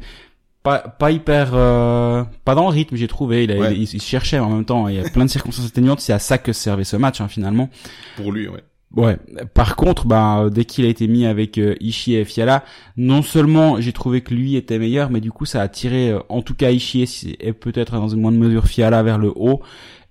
pas 0.64 0.78
pas 0.80 1.10
hyper 1.10 1.52
euh, 1.54 2.24
pas 2.46 2.54
dans 2.54 2.64
le 2.64 2.70
rythme 2.70 2.96
j'ai 2.96 3.08
trouvé. 3.08 3.46
Il, 3.46 3.52
a- 3.52 3.56
Ouais. 3.58 3.74
il, 3.76 3.82
il 3.84 3.88
se 4.02 4.06
cherchait 4.08 4.38
en 4.40 4.50
même 4.50 4.66
temps 4.66 4.88
il 4.88 4.96
y 4.96 5.00
a 5.00 5.10
plein 5.10 5.26
de 5.26 5.30
circonstances 5.30 5.66
atténuantes. 5.66 6.00
C'est 6.02 6.14
à 6.14 6.20
ça 6.20 6.38
que 6.38 6.54
servait 6.54 6.84
ce 6.84 6.96
match 6.98 7.20
hein, 7.22 7.28
finalement. 7.28 7.70
Pour 8.18 8.32
lui, 8.32 8.48
ouais. 8.48 8.64
Ouais. 8.96 9.18
Par 9.54 9.76
contre, 9.78 10.06
bah, 10.06 10.50
dès 10.52 10.66
qu'il 10.66 10.84
a 10.86 10.90
été 10.90 11.08
mis 11.08 11.26
avec 11.26 11.58
euh, 11.58 11.76
Ishii 11.80 12.16
et 12.16 12.26
Fiala, 12.26 12.66
non 12.98 13.22
seulement 13.22 13.80
j'ai 13.80 13.94
trouvé 13.94 14.20
que 14.22 14.34
lui 14.34 14.56
était 14.58 14.80
meilleur, 14.80 15.10
mais 15.10 15.22
du 15.22 15.32
coup, 15.32 15.46
ça 15.46 15.62
a 15.62 15.68
tiré, 15.70 16.10
euh, 16.12 16.20
en 16.28 16.42
tout 16.42 16.56
cas, 16.56 16.72
Ishii 16.72 17.38
et- 17.40 17.54
peut-être 17.54 17.94
dans 17.94 18.10
une 18.10 18.20
moindre 18.20 18.38
mesure 18.38 18.66
Fiala 18.68 19.02
vers 19.02 19.18
le 19.18 19.32
haut. 19.34 19.62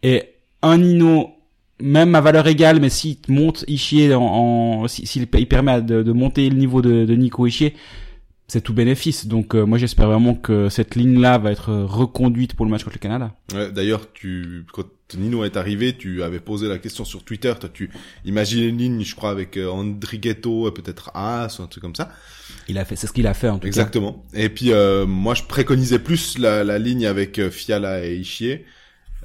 Et 0.03 0.23
un 0.63 0.79
Nino, 0.79 1.29
même 1.79 2.15
à 2.15 2.21
valeur 2.23 2.47
égale, 2.47 2.81
mais 2.81 2.89
s'il 2.89 3.17
te 3.17 3.31
monte 3.31 3.65
Ishii 3.69 4.15
en, 4.15 4.23
en 4.23 4.89
si- 4.89 5.07
s'il 5.07 5.27
il 5.35 5.47
permet 5.49 5.83
de, 5.83 6.03
de 6.03 6.13
monter 6.13 6.49
le 6.49 6.57
niveau 6.57 6.81
de, 6.81 7.05
de 7.05 7.15
Nico 7.17 7.47
Ishii, 7.47 7.75
c'est 8.49 8.63
tout 8.63 8.73
bénéfice. 8.75 9.27
Donc, 9.27 9.55
euh, 9.55 9.65
moi, 9.67 9.77
j'espère 9.79 10.09
vraiment 10.09 10.35
que 10.35 10.71
cette 10.71 10.95
ligne-là 10.97 11.37
va 11.39 11.53
être 11.53 11.71
reconduite 11.73 12.55
pour 12.55 12.65
le 12.65 12.71
match 12.71 12.83
contre 12.85 12.97
le 12.97 13.01
Canada. 13.01 13.35
Ouais, 13.55 13.71
D'ailleurs, 13.71 14.11
tu 14.13 14.65
quand 14.73 14.85
Nino 15.17 15.45
est 15.45 15.57
arrivé, 15.57 15.97
tu 15.97 16.23
avais 16.23 16.41
posé 16.41 16.69
la 16.69 16.79
question 16.79 17.05
sur 17.05 17.25
Twitter. 17.25 17.53
Toi, 17.59 17.71
tu 17.73 17.91
imaginais 18.25 18.69
une 18.69 18.79
ligne, 18.79 19.05
je 19.05 19.15
crois, 19.15 19.31
avec 19.31 19.57
euh, 19.57 19.69
Andrighetto, 19.69 20.69
et 20.69 20.73
peut-être 20.73 21.11
As 21.15 21.59
ou 21.59 21.63
un 21.63 21.67
truc 21.67 21.83
comme 21.83 21.95
ça. 21.95 22.11
Il 22.69 22.79
a 22.79 22.85
fait, 22.85 22.97
c'est 22.97 23.07
ce 23.07 23.13
qu'il 23.13 23.27
a 23.27 23.35
fait 23.35 23.49
en 23.49 23.55
tout 23.55 23.63
cas. 23.63 23.69
Exactement. 23.69 24.25
Et 24.35 24.49
puis 24.49 24.73
euh, 24.73 25.07
moi, 25.07 25.35
je 25.35 25.43
préconisais 25.43 25.99
plus 25.99 26.39
la, 26.39 26.65
la 26.65 26.79
ligne 26.79 27.07
avec 27.07 27.39
euh, 27.39 27.51
Fiala 27.51 28.07
et 28.07 28.15
Ishier. 28.15 28.65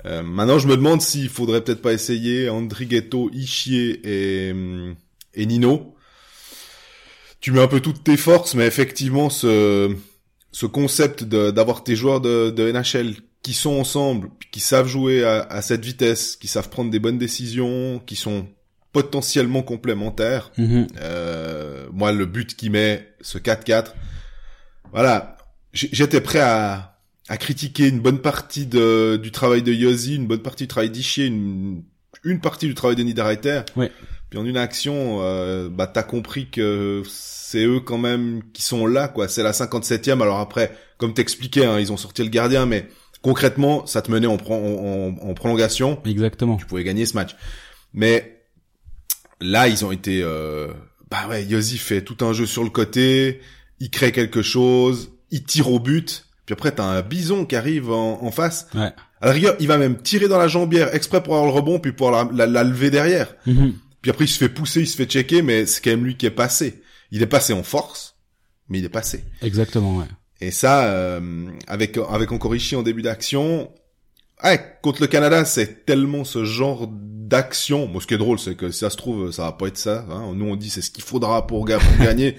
Euh, 0.05 0.23
maintenant, 0.23 0.59
je 0.59 0.67
me 0.67 0.75
demande 0.75 1.01
s'il 1.01 1.29
faudrait 1.29 1.61
peut-être 1.61 1.81
pas 1.81 1.93
essayer 1.93 2.49
Andrighetto, 2.49 3.29
Ishier 3.33 4.01
et, 4.03 4.53
et 5.33 5.45
Nino. 5.45 5.95
Tu 7.39 7.51
mets 7.51 7.61
un 7.61 7.67
peu 7.67 7.79
toutes 7.79 8.03
tes 8.03 8.17
forces, 8.17 8.55
mais 8.55 8.65
effectivement, 8.65 9.29
ce, 9.29 9.95
ce 10.51 10.65
concept 10.65 11.23
d'avoir 11.23 11.83
tes 11.83 11.95
joueurs 11.95 12.21
de, 12.21 12.49
de 12.49 12.71
NHL 12.71 13.13
qui 13.45 13.53
sont 13.53 13.73
ensemble, 13.79 14.29
qui 14.51 14.59
savent 14.59 14.87
jouer 14.87 15.23
à, 15.23 15.41
à 15.43 15.61
cette 15.61 15.85
vitesse, 15.85 16.35
qui 16.35 16.47
savent 16.47 16.69
prendre 16.69 16.89
des 16.89 16.97
bonnes 16.97 17.19
décisions, 17.19 18.01
qui 18.07 18.15
sont 18.15 18.47
potentiellement 18.91 19.61
complémentaires, 19.61 20.51
Mhm. 20.57 20.87
euh, 20.99 21.85
moi, 21.93 22.11
le 22.11 22.25
but 22.25 22.55
qui 22.55 22.71
met 22.71 23.07
ce 23.21 23.37
4-4, 23.37 23.93
voilà, 24.91 25.37
j'étais 25.73 26.21
prêt 26.21 26.39
à, 26.39 26.97
à 27.27 27.37
critiquer 27.37 27.87
une 27.87 27.99
bonne 27.99 28.17
partie 28.19 28.65
de, 28.65 29.19
du 29.21 29.29
travail 29.31 29.61
de 29.61 29.73
Yossi, 29.73 30.15
une 30.15 30.25
bonne 30.25 30.41
partie 30.41 30.63
du 30.63 30.67
travail 30.69 30.89
d'Ishier, 30.89 31.25
une, 31.27 31.83
une 32.23 32.39
partie 32.41 32.65
du 32.67 32.73
travail 32.73 32.95
de 32.95 33.03
Niederreiter. 33.03 33.61
Ouais. 33.75 33.91
Puis 34.31 34.39
en 34.39 34.45
une 34.45 34.57
action, 34.57 35.19
euh, 35.21 35.69
bah 35.69 35.85
t'as 35.85 36.01
compris 36.01 36.49
que 36.49 37.03
c'est 37.07 37.63
eux 37.65 37.79
quand 37.81 37.99
même 37.99 38.41
qui 38.53 38.63
sont 38.63 38.87
là, 38.87 39.07
quoi. 39.07 39.27
C'est 39.27 39.43
la 39.43 39.51
57e. 39.51 40.19
Alors 40.23 40.39
après, 40.39 40.75
comme 40.97 41.13
t'expliquais, 41.13 41.65
hein, 41.65 41.79
ils 41.79 41.91
ont 41.91 41.97
sorti 41.97 42.23
le 42.23 42.29
gardien, 42.29 42.65
mais 42.65 42.87
concrètement, 43.25 43.87
ça 43.87 44.03
te 44.03 44.11
menait 44.11 44.27
en, 44.27 44.37
pro- 44.37 44.53
en, 44.53 45.17
en- 45.17 45.29
en 45.29 45.33
prolongation 45.33 45.99
Exactement. 46.05 46.57
tu 46.57 46.67
pouvais 46.67 46.83
gagner 46.83 47.07
ce 47.07 47.15
match. 47.15 47.35
Mais 47.91 48.43
là, 49.41 49.67
ils 49.67 49.83
ont 49.83 49.91
été... 49.91 50.21
Euh, 50.21 50.67
bah 51.09 51.27
ouais, 51.27 51.43
Yossi 51.43 51.79
fait 51.79 52.03
tout 52.03 52.23
un 52.23 52.33
jeu 52.33 52.45
sur 52.45 52.63
le 52.63 52.69
côté, 52.69 53.41
il 53.79 53.89
crée 53.89 54.11
quelque 54.11 54.43
chose, 54.43 55.09
il 55.31 55.43
tire 55.43 55.71
au 55.71 55.79
but, 55.79 56.27
puis 56.45 56.53
après 56.53 56.71
t'as 56.71 56.83
un 56.83 57.01
bison 57.01 57.45
qui 57.45 57.55
arrive 57.55 57.89
en, 57.91 58.21
en 58.23 58.29
face. 58.31 58.67
Ouais. 58.75 58.91
À 59.21 59.25
la 59.27 59.31
rigueur, 59.31 59.55
il 59.59 59.67
va 59.67 59.79
même 59.79 59.97
tirer 59.97 60.27
dans 60.27 60.37
la 60.37 60.47
jambière 60.47 60.93
exprès 60.93 61.23
pour 61.23 61.33
avoir 61.35 61.49
le 61.51 61.55
rebond, 61.55 61.79
puis 61.79 61.93
pour 61.93 62.11
la, 62.11 62.29
la, 62.31 62.45
la 62.45 62.63
lever 62.63 62.91
derrière. 62.91 63.33
Mhm. 63.47 63.73
Puis 64.03 64.11
après, 64.11 64.25
il 64.25 64.27
se 64.27 64.37
fait 64.37 64.49
pousser, 64.49 64.81
il 64.81 64.87
se 64.87 64.95
fait 64.97 65.05
checker, 65.05 65.41
mais 65.41 65.65
c'est 65.65 65.81
quand 65.83 65.89
même 65.89 66.05
lui 66.05 66.15
qui 66.15 66.27
est 66.27 66.31
passé. 66.31 66.83
Il 67.09 67.23
est 67.23 67.27
passé 67.27 67.53
en 67.53 67.63
force, 67.63 68.17
mais 68.69 68.77
il 68.77 68.85
est 68.85 68.89
passé. 68.89 69.23
Exactement, 69.41 69.97
ouais. 69.97 70.05
Et 70.41 70.51
ça, 70.51 70.85
euh, 70.85 71.47
avec 71.67 71.97
avec 72.09 72.31
encore 72.31 72.55
Ishii 72.55 72.77
en 72.77 72.83
début 72.83 73.01
d'action, 73.01 73.71
ouais, 74.43 74.77
contre 74.81 75.01
le 75.01 75.07
Canada, 75.07 75.45
c'est 75.45 75.85
tellement 75.85 76.23
ce 76.23 76.43
genre 76.43 76.87
d'action. 76.89 77.87
Moi, 77.87 78.01
ce 78.01 78.07
qui 78.07 78.13
est 78.13 78.19
drôle, 78.19 78.39
c'est 78.39 78.55
que 78.55 78.69
si 78.69 78.79
ça 78.79 78.89
se 78.89 78.97
trouve, 78.97 79.31
ça 79.31 79.43
va 79.43 79.51
pas 79.53 79.67
être 79.67 79.77
ça. 79.77 80.05
Hein. 80.09 80.33
Nous, 80.35 80.45
on 80.45 80.55
dit 80.55 80.69
c'est 80.69 80.81
ce 80.81 80.91
qu'il 80.91 81.03
faudra 81.03 81.47
pour 81.47 81.65
gagner. 81.99 82.35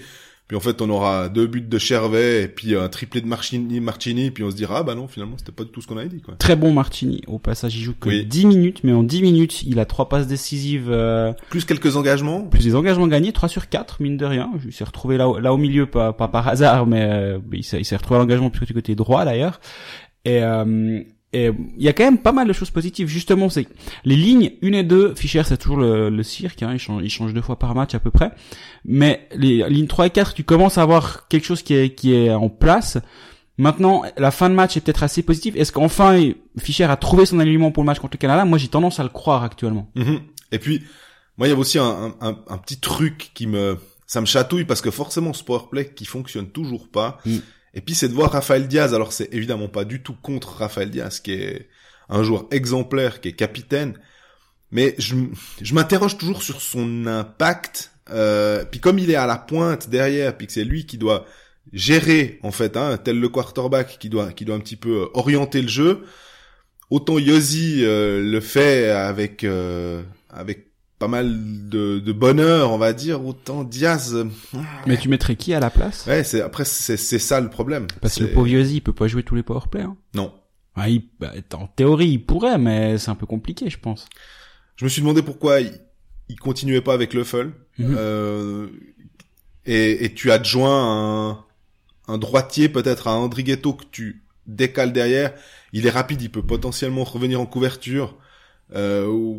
Puis 0.47 0.55
en 0.55 0.61
fait, 0.61 0.81
on 0.81 0.89
aura 0.89 1.27
deux 1.27 1.45
buts 1.45 1.59
de 1.61 1.77
Chervet 1.77 2.43
et 2.43 2.47
puis 2.47 2.73
un 2.75 2.87
triplé 2.87 3.19
de 3.19 3.27
Marchini, 3.27 3.81
Marchini 3.81 4.31
puis 4.31 4.43
on 4.45 4.49
se 4.51 4.55
dira 4.55 4.77
ah 4.77 4.83
bah 4.83 4.95
non, 4.95 5.07
finalement, 5.07 5.35
c'était 5.37 5.51
pas 5.51 5.65
du 5.65 5.71
tout 5.71 5.81
ce 5.81 5.87
qu'on 5.87 5.97
avait 5.97 6.07
dit 6.07 6.21
quoi. 6.21 6.35
Très 6.35 6.55
bon 6.55 6.71
Martini. 6.71 7.21
Au 7.27 7.37
passage, 7.37 7.75
il 7.75 7.81
joue 7.81 7.93
que 7.99 8.07
Oui. 8.07 8.25
10 8.25 8.45
minutes, 8.45 8.79
mais 8.85 8.93
en 8.93 9.03
10 9.03 9.21
minutes, 9.23 9.63
il 9.63 9.77
a 9.79 9.85
trois 9.85 10.07
passes 10.07 10.25
décisives, 10.27 10.87
euh, 10.89 11.33
Plus 11.49 11.65
quelques 11.65 11.97
engagements. 11.97 12.43
plus 12.43 12.63
des 12.63 12.75
engagements 12.75 13.07
gagnés, 13.07 13.33
3 13.33 13.49
sur 13.49 13.67
4, 13.67 14.01
mine 14.01 14.15
de 14.15 14.25
rien. 14.25 14.49
Il 14.65 14.71
s'est 14.71 14.85
retrouvé 14.85 15.17
là, 15.17 15.27
au- 15.27 15.39
là 15.39 15.53
au 15.53 15.57
milieu, 15.57 15.85
pas, 15.85 16.13
pas 16.13 16.29
par 16.29 16.47
hasard, 16.47 16.87
mais 16.87 17.01
euh, 17.01 17.39
il 17.51 17.63
s'est 17.65 17.79
il 17.79 17.85
s'est 17.85 17.97
retrouvé 17.97 18.15
à 18.15 18.19
l'engagement 18.19 18.49
plutôt 18.49 18.65
du 18.67 18.73
côté 18.73 18.95
droit 18.95 19.25
d'ailleurs. 19.25 19.59
Et 20.23 20.41
euh, 20.43 21.01
et 21.45 21.51
il 21.77 21.83
y 21.83 21.87
a 21.87 21.93
quand 21.93 22.03
même 22.03 22.17
pas 22.17 22.31
mal 22.31 22.47
de 22.47 22.53
choses 22.53 22.69
positives. 22.71 23.07
Justement, 23.07 23.49
c'est 23.49 23.67
les 24.05 24.15
lignes 24.15 24.51
1 24.63 24.73
et 24.73 24.83
2, 24.83 25.15
Fischer 25.15 25.43
c'est 25.43 25.57
toujours 25.57 25.77
le, 25.77 26.09
le 26.09 26.23
cirque, 26.23 26.63
hein, 26.63 26.71
il, 26.73 26.79
change, 26.79 27.01
il 27.03 27.09
change 27.09 27.33
deux 27.33 27.41
fois 27.41 27.57
par 27.59 27.75
match 27.75 27.93
à 27.95 27.99
peu 27.99 28.11
près. 28.11 28.31
Mais 28.85 29.27
les 29.35 29.67
lignes 29.69 29.87
3 29.87 30.07
et 30.07 30.09
4, 30.09 30.33
tu 30.33 30.43
commences 30.43 30.77
à 30.77 30.81
avoir 30.83 31.27
quelque 31.27 31.45
chose 31.45 31.61
qui 31.61 31.73
est, 31.73 31.93
qui 31.95 32.13
est 32.13 32.31
en 32.31 32.49
place. 32.49 32.97
Maintenant, 33.59 34.03
la 34.17 34.29
fin 34.31 34.49
de 34.49 34.55
match 34.55 34.77
est 34.77 34.81
peut-être 34.81 35.01
assez 35.03 35.23
positive. 35.23 35.57
Est-ce 35.57 35.71
qu'enfin 35.71 36.31
Fischer 36.59 36.83
a 36.83 36.95
trouvé 36.95 37.25
son 37.25 37.39
alignement 37.39 37.71
pour 37.71 37.81
le 37.83 37.87
match 37.87 37.99
contre 37.99 38.15
le 38.17 38.19
Canada? 38.19 38.45
Moi, 38.45 38.57
j'ai 38.59 38.67
tendance 38.67 38.99
à 38.99 39.03
le 39.03 39.09
croire 39.09 39.43
actuellement. 39.43 39.89
Mhm. 39.95 40.19
Et 40.51 40.59
puis, 40.59 40.83
moi, 41.37 41.47
il 41.47 41.49
y 41.49 41.53
avait 41.53 41.61
aussi 41.61 41.79
un, 41.79 41.85
un, 41.85 42.15
un- 42.21 42.37
un 42.47 42.57
petit 42.59 42.79
truc 42.79 43.31
qui 43.33 43.47
me 43.47 43.77
ça 44.05 44.21
me 44.21 44.25
chatouille 44.25 44.63
parce 44.63 44.79
que 44.81 44.89
forcément 44.89 45.33
ce 45.33 45.43
powerplay 45.43 45.89
qui 45.93 46.05
fonctionne 46.05 46.47
toujours 46.47 46.87
pas. 46.87 47.17
Mm. 47.25 47.37
Et 47.77 47.81
puis 47.81 47.93
c'est 47.93 48.09
de 48.09 48.13
voir 48.13 48.31
Rafael 48.31 48.67
Diaz. 48.67 48.95
Alors 48.95 49.13
c'est 49.13 49.31
évidemment 49.31 49.67
pas 49.67 49.85
du 49.85 50.01
tout 50.01 50.15
contre 50.19 50.57
Rafael 50.57 50.89
Diaz, 50.89 51.19
qui 51.19 51.33
est 51.33 51.69
un 52.09 52.23
joueur 52.23 52.47
exemplaire, 52.49 53.21
qui 53.21 53.29
est 53.29 53.33
capitaine. 53.33 53.99
Mais 54.71 54.95
je, 54.97 55.15
je 55.61 55.75
m'interroge 55.75 56.17
toujours 56.17 56.41
sur 56.41 56.59
son 56.59 57.05
impact. 57.05 57.91
Euh, 58.09 58.65
puis 58.65 58.79
comme 58.79 58.97
il 58.97 59.11
est 59.11 59.15
à 59.15 59.27
la 59.27 59.37
pointe 59.37 59.89
derrière, 59.89 60.35
puis 60.35 60.47
que 60.47 60.53
c'est 60.53 60.63
lui 60.63 60.87
qui 60.87 60.97
doit 60.97 61.25
gérer 61.71 62.39
en 62.41 62.51
fait, 62.51 62.77
hein, 62.77 62.97
tel 62.97 63.19
le 63.19 63.29
quarterback 63.29 63.99
qui 63.99 64.09
doit 64.09 64.31
qui 64.31 64.43
doit 64.43 64.55
un 64.55 64.59
petit 64.59 64.75
peu 64.75 65.03
euh, 65.03 65.05
orienter 65.13 65.61
le 65.61 65.67
jeu. 65.67 66.03
Autant 66.89 67.19
Yossi 67.19 67.83
euh, 67.83 68.23
le 68.23 68.39
fait 68.39 68.89
avec 68.89 69.43
euh, 69.43 70.01
avec 70.31 70.66
pas 70.99 71.07
mal 71.07 71.69
de, 71.69 71.99
de 71.99 72.11
bonheur, 72.11 72.71
on 72.71 72.77
va 72.77 72.93
dire, 72.93 73.23
autant 73.25 73.63
Diaz. 73.63 74.15
Mais 74.87 74.97
tu 74.97 75.09
mettrais 75.09 75.35
qui 75.35 75.53
à 75.53 75.59
la 75.59 75.69
place? 75.69 76.05
Ouais, 76.07 76.23
c'est 76.23 76.41
après 76.41 76.65
c'est 76.65 76.97
c'est 76.97 77.19
ça 77.19 77.39
le 77.39 77.49
problème. 77.49 77.87
Parce 78.01 78.15
que 78.15 78.23
le 78.23 78.31
pauvre 78.31 78.47
Yossi, 78.47 78.75
il 78.77 78.81
peut 78.81 78.93
pas 78.93 79.07
jouer 79.07 79.23
tous 79.23 79.35
les 79.35 79.43
powerplays. 79.43 79.81
Hein. 79.83 79.95
Non. 80.15 80.33
Ah, 80.75 80.89
il- 80.89 81.03
bah, 81.19 81.33
en 81.53 81.67
théorie, 81.67 82.09
il 82.09 82.19
pourrait, 82.25 82.57
mais 82.57 82.97
c'est 82.97 83.09
un 83.09 83.15
peu 83.15 83.25
compliqué, 83.25 83.69
je 83.69 83.79
pense. 83.79 84.05
Je 84.75 84.85
me 84.85 84.89
suis 84.89 85.01
demandé 85.01 85.21
pourquoi 85.23 85.59
il, 85.61 85.71
il 86.29 86.39
continuait 86.39 86.81
pas 86.81 86.93
avec 86.93 87.13
Luffel. 87.13 87.51
Mhm. 87.79 87.95
Euh, 87.97 88.67
et, 89.65 90.05
et 90.05 90.13
tu 90.13 90.31
adjoins 90.31 91.29
un, 91.29 92.13
un 92.13 92.17
droitier 92.17 92.69
peut-être 92.69 93.07
à 93.07 93.15
Andrighetto 93.17 93.73
que 93.73 93.85
tu 93.91 94.23
décales 94.45 94.93
derrière. 94.93 95.33
Il 95.73 95.85
est 95.85 95.89
rapide, 95.91 96.21
il 96.21 96.29
peut 96.31 96.43
potentiellement 96.43 97.03
revenir 97.03 97.41
en 97.41 97.45
couverture. 97.45 98.15
Euh, 98.75 99.35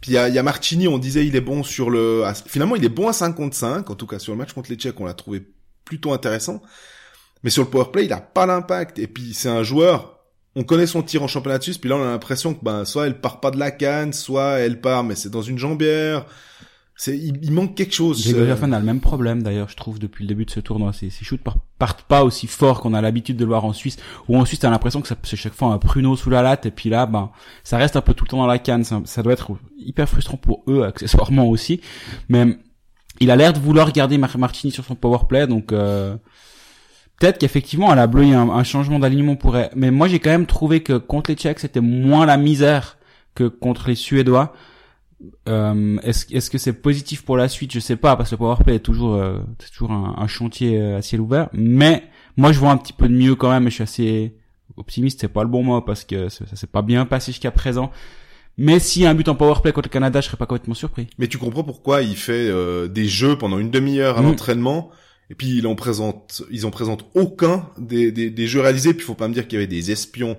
puis 0.00 0.12
il 0.12 0.14
y 0.14 0.18
a, 0.18 0.28
y 0.28 0.38
a 0.38 0.42
Martini, 0.42 0.86
on 0.86 0.98
disait 0.98 1.26
il 1.26 1.34
est 1.34 1.40
bon 1.40 1.62
sur 1.62 1.90
le... 1.90 2.24
finalement, 2.46 2.76
il 2.76 2.84
est 2.84 2.90
bon 2.90 3.08
à 3.08 3.12
5 3.12 3.34
contre 3.34 3.56
5. 3.56 3.90
En 3.90 3.94
tout 3.94 4.06
cas, 4.06 4.18
sur 4.18 4.32
le 4.32 4.38
match 4.38 4.52
contre 4.52 4.70
les 4.70 4.76
Tchèques, 4.76 5.00
on 5.00 5.06
l'a 5.06 5.14
trouvé 5.14 5.42
plutôt 5.84 6.12
intéressant. 6.12 6.62
Mais 7.42 7.50
sur 7.50 7.62
le 7.62 7.70
powerplay, 7.70 8.04
il 8.04 8.12
a 8.12 8.20
pas 8.20 8.46
l'impact. 8.46 8.98
Et 8.98 9.06
puis 9.06 9.34
c'est 9.34 9.48
un 9.48 9.62
joueur, 9.62 10.18
on 10.56 10.64
connaît 10.64 10.86
son 10.86 11.02
tir 11.02 11.22
en 11.22 11.28
championnat 11.28 11.58
de 11.58 11.62
Suisse, 11.64 11.78
puis 11.78 11.88
là 11.88 11.96
on 11.96 12.02
a 12.02 12.10
l'impression 12.10 12.54
que 12.54 12.64
ben 12.64 12.84
soit 12.84 13.06
elle 13.06 13.20
part 13.20 13.40
pas 13.40 13.50
de 13.50 13.58
la 13.58 13.70
canne, 13.70 14.12
soit 14.12 14.58
elle 14.58 14.80
part, 14.80 15.04
mais 15.04 15.14
c'est 15.14 15.30
dans 15.30 15.42
une 15.42 15.58
jambière. 15.58 16.26
C'est 17.00 17.16
il, 17.16 17.38
il 17.42 17.52
manque 17.52 17.76
quelque 17.76 17.94
chose. 17.94 18.24
Grégory 18.24 18.50
Euh, 18.50 18.72
a 18.72 18.78
le 18.80 18.84
même 18.84 18.98
problème 19.00 19.44
d'ailleurs, 19.44 19.68
je 19.68 19.76
trouve, 19.76 20.00
depuis 20.00 20.24
le 20.24 20.28
début 20.28 20.44
de 20.46 20.50
ce 20.50 20.58
tournoi. 20.58 20.92
Ses, 20.92 21.10
ses 21.10 21.24
shoots 21.24 21.40
par- 21.40 21.58
partent 21.78 22.02
pas 22.02 22.24
aussi 22.24 22.48
fort 22.48 22.80
qu'on 22.80 22.92
a 22.92 23.00
l'habitude 23.00 23.36
de 23.36 23.44
le 23.44 23.48
voir 23.50 23.64
en 23.64 23.72
Suisse. 23.72 23.98
Ou 24.28 24.36
en 24.36 24.44
Suisse, 24.44 24.58
t'as 24.58 24.68
l'impression 24.70 25.00
que 25.00 25.06
ça- 25.06 25.14
c'est 25.22 25.36
chaque 25.36 25.54
fois 25.54 25.68
un 25.72 25.78
pruneau 25.78 26.16
sous 26.16 26.28
la 26.28 26.42
latte, 26.42 26.66
et 26.66 26.72
puis 26.72 26.90
là, 26.90 27.06
ben, 27.06 27.30
ça 27.62 27.76
reste 27.78 27.94
un 27.94 28.00
peu 28.00 28.14
tout 28.14 28.24
le 28.24 28.30
temps 28.30 28.38
dans 28.38 28.48
la 28.48 28.58
canne. 28.58 28.82
Ça, 28.82 29.00
ça 29.04 29.22
doit 29.22 29.32
être 29.32 29.52
hyper 29.78 30.08
frustrant 30.08 30.36
pour 30.38 30.64
eux, 30.66 30.82
accessoirement 30.82 31.46
aussi. 31.48 31.80
Mais 32.28 32.58
il 33.20 33.30
a 33.30 33.36
l'air 33.36 33.52
de 33.52 33.60
vouloir 33.60 33.92
garder 33.92 34.18
Mar- 34.18 34.36
Martini 34.36 34.72
sur 34.72 34.84
son 34.84 34.96
powerplay, 34.96 35.46
donc 35.46 35.70
euh, 35.72 36.16
peut-être 37.20 37.38
qu'effectivement, 37.38 37.90
à 37.90 37.94
la 37.94 38.08
bleue, 38.08 38.24
il 38.24 38.30
y 38.30 38.34
a 38.34 38.40
un, 38.40 38.50
un 38.50 38.64
changement 38.64 38.98
d'alignement 38.98 39.36
pourrait. 39.36 39.70
Mais 39.76 39.92
moi, 39.92 40.08
j'ai 40.08 40.18
quand 40.18 40.30
même 40.30 40.46
trouvé 40.46 40.82
que 40.82 40.94
contre 40.98 41.30
les 41.30 41.36
Tchèques, 41.36 41.60
c'était 41.60 41.80
moins 41.80 42.26
la 42.26 42.36
misère 42.36 42.98
que 43.36 43.44
contre 43.44 43.86
les 43.88 43.94
Suédois. 43.94 44.52
Euh, 45.48 45.98
est-ce 46.04 46.32
est-ce 46.34 46.48
que 46.50 46.58
c'est 46.58 46.72
positif 46.72 47.22
pour 47.22 47.36
la 47.36 47.48
suite? 47.48 47.72
Je 47.72 47.80
sais 47.80 47.96
pas 47.96 48.16
parce 48.16 48.30
que 48.30 48.34
le 48.34 48.38
powerplay 48.38 48.76
est 48.76 48.80
toujours 48.80 49.14
euh, 49.14 49.40
c'est 49.58 49.70
toujours 49.72 49.90
un, 49.90 50.14
un 50.16 50.26
chantier 50.28 50.78
euh, 50.80 50.98
à 50.98 51.02
ciel 51.02 51.20
ouvert. 51.20 51.48
Mais 51.52 52.04
moi 52.36 52.52
je 52.52 52.58
vois 52.58 52.70
un 52.70 52.76
petit 52.76 52.92
peu 52.92 53.08
de 53.08 53.14
mieux 53.14 53.34
quand 53.34 53.50
même. 53.50 53.66
Et 53.66 53.70
je 53.70 53.74
suis 53.74 53.82
assez 53.82 54.34
optimiste. 54.76 55.20
C'est 55.20 55.28
pas 55.28 55.42
le 55.42 55.48
bon 55.48 55.62
mot 55.64 55.80
parce 55.80 56.04
que 56.04 56.28
ça, 56.28 56.46
ça 56.46 56.54
s'est 56.56 56.66
pas 56.68 56.82
bien 56.82 57.04
passé 57.04 57.32
jusqu'à 57.32 57.50
présent. 57.50 57.90
Mais 58.56 58.78
s'il 58.80 59.02
y 59.02 59.06
a 59.06 59.10
un 59.10 59.14
but 59.14 59.28
en 59.28 59.34
powerplay 59.36 59.72
contre 59.72 59.88
le 59.88 59.92
Canada, 59.92 60.20
je 60.20 60.26
serais 60.26 60.36
pas 60.36 60.46
complètement 60.46 60.74
surpris. 60.74 61.06
Mais 61.18 61.28
tu 61.28 61.38
comprends 61.38 61.62
pourquoi 61.64 62.02
il 62.02 62.16
fait 62.16 62.48
euh, 62.48 62.88
des 62.88 63.06
jeux 63.06 63.38
pendant 63.38 63.58
une 63.58 63.70
demi-heure 63.70 64.18
à 64.18 64.22
Mm. 64.22 64.24
l'entraînement 64.26 64.90
et 65.30 65.34
puis 65.34 65.58
il 65.58 65.66
en 65.66 65.74
présente, 65.74 66.42
ils 66.50 66.64
en 66.64 66.70
présentent 66.70 67.04
aucun 67.14 67.68
des, 67.78 68.10
des, 68.12 68.30
des 68.30 68.46
jeux 68.46 68.60
réalisés. 68.60 68.94
Puis 68.94 69.04
faut 69.04 69.14
pas 69.14 69.28
me 69.28 69.34
dire 69.34 69.46
qu'il 69.46 69.58
y 69.58 69.62
avait 69.62 69.66
des 69.66 69.90
espions 69.90 70.36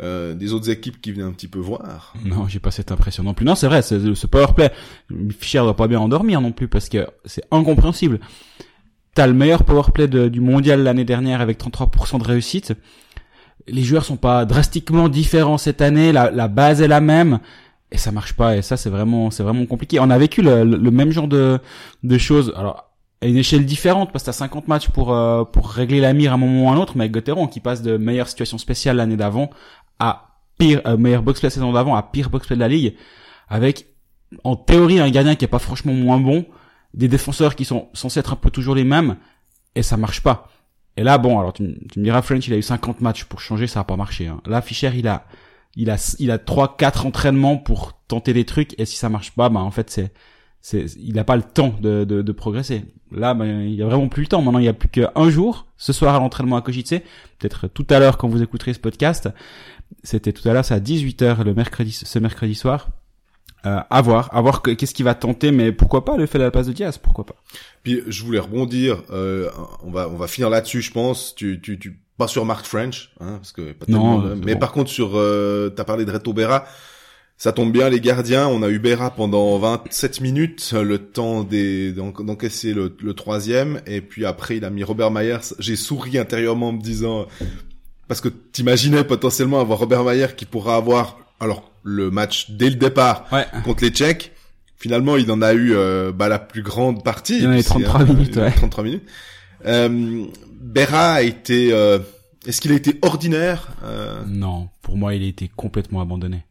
euh, 0.00 0.34
des 0.34 0.52
autres 0.52 0.70
équipes 0.70 1.00
qui 1.00 1.12
venaient 1.12 1.24
un 1.24 1.32
petit 1.32 1.48
peu 1.48 1.58
voir. 1.58 2.14
Non, 2.24 2.46
j'ai 2.48 2.60
pas 2.60 2.70
cette 2.70 2.92
impression 2.92 3.22
non 3.22 3.34
plus. 3.34 3.44
Non, 3.44 3.54
c'est 3.54 3.66
vrai, 3.66 3.82
ce, 3.82 4.14
ce 4.14 4.26
powerplay, 4.26 4.70
Fischer 5.38 5.58
doit 5.60 5.76
pas 5.76 5.88
bien 5.88 6.00
endormir 6.00 6.40
non 6.40 6.52
plus 6.52 6.68
parce 6.68 6.88
que 6.88 7.06
c'est 7.24 7.42
incompréhensible. 7.50 8.20
T'as 9.14 9.26
le 9.26 9.32
meilleur 9.34 9.64
powerplay 9.64 10.06
de- 10.06 10.28
du 10.28 10.40
mondial 10.40 10.82
l'année 10.82 11.04
dernière 11.04 11.40
avec 11.40 11.58
33% 11.58 12.18
de 12.18 12.24
réussite. 12.24 12.74
Les 13.66 13.82
joueurs 13.82 14.04
sont 14.04 14.16
pas 14.16 14.44
drastiquement 14.44 15.08
différents 15.08 15.58
cette 15.58 15.82
année. 15.82 16.12
La, 16.12 16.30
la 16.30 16.48
base 16.48 16.80
est 16.80 16.88
la 16.88 17.00
même 17.00 17.40
et 17.90 17.98
ça 17.98 18.12
marche 18.12 18.34
pas. 18.34 18.56
Et 18.56 18.62
ça, 18.62 18.76
c'est 18.76 18.90
vraiment, 18.90 19.30
c'est 19.30 19.42
vraiment 19.42 19.66
compliqué. 19.66 19.98
On 20.00 20.08
a 20.10 20.18
vécu 20.18 20.40
le, 20.42 20.62
le- 20.64 20.76
le 20.76 20.90
même 20.90 21.10
genre 21.10 21.28
de, 21.28 21.58
de 22.04 22.18
choses. 22.18 22.52
Alors 22.56 22.84
à 23.20 23.26
une 23.26 23.36
échelle 23.36 23.66
différente 23.66 24.12
parce 24.12 24.22
que 24.22 24.26
t'as 24.26 24.32
50 24.32 24.68
matchs 24.68 24.90
pour 24.90 25.12
euh, 25.12 25.42
pour 25.42 25.68
régler 25.70 25.98
la 25.98 26.12
mire 26.12 26.30
à 26.30 26.34
un 26.34 26.38
moment 26.38 26.66
ou 26.66 26.68
à 26.70 26.72
un 26.74 26.76
autre. 26.78 26.92
Mais 26.96 27.02
avec 27.04 27.12
Gauthieron 27.12 27.48
qui 27.48 27.58
passe 27.58 27.82
de 27.82 27.96
meilleure 27.96 28.28
situation 28.28 28.58
spéciale 28.58 28.96
l'année 28.96 29.16
d'avant 29.16 29.50
à 29.98 30.38
pire 30.58 30.80
euh, 30.86 30.96
meilleur 30.96 31.22
box-play 31.22 31.50
saison 31.50 31.72
d'avant 31.72 31.94
à 31.94 32.02
pire 32.02 32.30
box-play 32.30 32.56
de 32.56 32.60
la 32.60 32.68
ligue 32.68 32.96
avec 33.48 33.86
en 34.44 34.56
théorie 34.56 35.00
un 35.00 35.10
gardien 35.10 35.34
qui 35.34 35.44
est 35.44 35.48
pas 35.48 35.58
franchement 35.58 35.92
moins 35.92 36.20
bon 36.20 36.46
des 36.94 37.08
défenseurs 37.08 37.56
qui 37.56 37.64
sont 37.64 37.88
censés 37.92 38.20
être 38.20 38.32
un 38.32 38.36
peu 38.36 38.50
toujours 38.50 38.74
les 38.74 38.84
mêmes 38.84 39.16
et 39.74 39.82
ça 39.82 39.96
marche 39.96 40.22
pas 40.22 40.48
et 40.96 41.02
là 41.02 41.18
bon 41.18 41.38
alors 41.38 41.52
tu, 41.52 41.78
tu 41.92 41.98
me 41.98 42.04
diras 42.04 42.22
French 42.22 42.46
il 42.46 42.54
a 42.54 42.56
eu 42.56 42.62
50 42.62 43.00
matchs 43.00 43.24
pour 43.24 43.40
changer 43.40 43.66
ça 43.66 43.80
a 43.80 43.84
pas 43.84 43.96
marché 43.96 44.26
hein. 44.26 44.40
là 44.46 44.60
Fischer 44.60 44.92
il 44.94 45.08
a 45.08 45.26
il 45.76 45.90
a 45.90 46.16
il 46.18 46.30
a 46.30 46.38
trois 46.38 46.76
quatre 46.76 47.06
entraînements 47.06 47.56
pour 47.56 48.00
tenter 48.08 48.32
des 48.32 48.44
trucs 48.44 48.78
et 48.78 48.84
si 48.84 48.96
ça 48.96 49.08
marche 49.08 49.30
pas 49.32 49.48
bah 49.48 49.60
en 49.60 49.70
fait 49.70 49.90
c'est 49.90 50.12
il 50.72 51.18
a 51.18 51.24
pas 51.24 51.36
le 51.36 51.42
temps 51.42 51.74
de, 51.80 52.04
de, 52.04 52.22
de 52.22 52.32
progresser 52.32 52.84
là 53.12 53.32
ben 53.34 53.62
il 53.62 53.74
y 53.74 53.82
a 53.82 53.86
vraiment 53.86 54.08
plus 54.08 54.22
le 54.22 54.28
temps 54.28 54.42
maintenant 54.42 54.58
il 54.58 54.64
y 54.66 54.68
a 54.68 54.72
plus 54.74 54.88
qu'un 54.88 55.30
jour 55.30 55.66
ce 55.76 55.92
soir 55.92 56.14
à 56.14 56.18
l'entraînement 56.18 56.56
à 56.56 56.62
Kojice 56.62 56.90
peut-être 57.38 57.68
tout 57.68 57.86
à 57.90 57.98
l'heure 57.98 58.18
quand 58.18 58.28
vous 58.28 58.42
écouterez 58.42 58.74
ce 58.74 58.80
podcast 58.80 59.28
c'était 60.04 60.32
tout 60.34 60.46
à 60.46 60.52
l'heure, 60.52 60.64
c'est 60.66 60.74
à 60.74 60.80
18h 60.80 61.42
le 61.44 61.54
mercredi, 61.54 61.92
ce 61.92 62.18
mercredi 62.18 62.54
soir. 62.54 62.88
Euh, 63.64 63.80
à 63.88 64.02
voir, 64.02 64.28
à 64.34 64.40
voir 64.42 64.60
que- 64.60 64.70
qu'est-ce 64.72 64.92
qu'il 64.92 65.06
va 65.06 65.14
tenter, 65.14 65.50
mais 65.50 65.72
pourquoi 65.72 66.04
pas 66.04 66.16
le 66.18 66.26
fait 66.26 66.38
de 66.38 66.44
la 66.44 66.50
place 66.50 66.66
de 66.66 66.72
Diaz, 66.74 66.98
pourquoi 66.98 67.24
pas. 67.24 67.34
Puis 67.82 68.02
je 68.06 68.22
voulais 68.22 68.38
rebondir. 68.38 69.02
Euh, 69.10 69.50
on 69.82 69.90
va 69.90 70.08
on 70.10 70.16
va 70.16 70.26
finir 70.28 70.50
là-dessus, 70.50 70.82
je 70.82 70.92
pense. 70.92 71.34
Tu 71.34 71.58
tu 71.62 71.78
tu 71.78 71.98
pas 72.18 72.28
sur 72.28 72.44
Mark 72.44 72.66
French, 72.66 73.10
hein, 73.20 73.36
parce 73.38 73.52
que 73.52 73.72
pas 73.72 73.86
Non, 73.88 74.22
c'est 74.36 74.44
mais 74.44 74.52
bon. 74.54 74.60
par 74.60 74.72
contre 74.72 74.90
sur 74.90 75.12
euh, 75.14 75.70
t'as 75.70 75.84
parlé 75.84 76.04
de 76.04 76.12
Reto 76.12 76.34
Berra. 76.34 76.66
Ça 77.40 77.52
tombe 77.52 77.72
bien, 77.72 77.88
les 77.88 78.00
gardiens. 78.00 78.48
On 78.48 78.62
a 78.64 78.68
eu 78.68 78.80
Berra 78.80 79.10
pendant 79.12 79.56
27 79.58 80.20
minutes, 80.20 80.72
le 80.72 80.98
temps 80.98 81.44
d'encaisser 81.44 82.74
le, 82.74 82.96
le 83.00 83.14
troisième, 83.14 83.80
et 83.86 84.00
puis 84.00 84.26
après 84.26 84.56
il 84.56 84.64
a 84.64 84.70
mis 84.70 84.82
Robert 84.82 85.12
Myers. 85.12 85.54
J'ai 85.60 85.76
souri 85.76 86.18
intérieurement 86.18 86.70
en 86.70 86.72
me 86.72 86.82
disant 86.82 87.26
parce 88.08 88.20
que 88.20 88.28
t'imaginais 88.28 89.04
potentiellement 89.04 89.60
avoir 89.60 89.78
Robert 89.78 90.02
Mayer 90.02 90.26
qui 90.36 90.46
pourra 90.46 90.74
avoir 90.76 91.18
alors 91.40 91.70
le 91.84 92.10
match 92.10 92.50
dès 92.50 92.70
le 92.70 92.76
départ 92.76 93.26
Ouais. 93.30 93.46
contre 93.64 93.84
les 93.84 93.90
Tchèques. 93.90 94.32
Finalement, 94.76 95.16
il 95.16 95.30
en 95.30 95.40
a 95.42 95.52
eu 95.54 95.74
euh, 95.74 96.10
bah, 96.12 96.28
la 96.28 96.38
plus 96.40 96.62
grande 96.62 97.04
partie. 97.04 97.38
Il 97.38 97.46
en 97.46 97.50
a 97.50 97.54
eu 97.54 97.56
puisqu'il 97.62 97.84
33 97.84 98.04
minutes, 98.14 98.36
ouais. 98.36 98.50
33 98.52 98.84
minutes. 98.84 99.02
Euh, 99.66 100.24
Berra 100.60 101.12
a 101.14 101.22
été... 101.22 101.72
euh, 101.72 101.98
Est-ce 102.46 102.60
qu'il 102.60 102.72
a 102.72 102.76
été 102.76 102.96
ordinaire 103.02 103.68
euh, 103.84 104.22
Non, 104.26 104.68
pour 104.82 104.96
moi, 104.96 105.14
il 105.14 105.22
a 105.22 105.26
été 105.26 105.50
complètement 105.54 106.00
abandonné. 106.00 106.42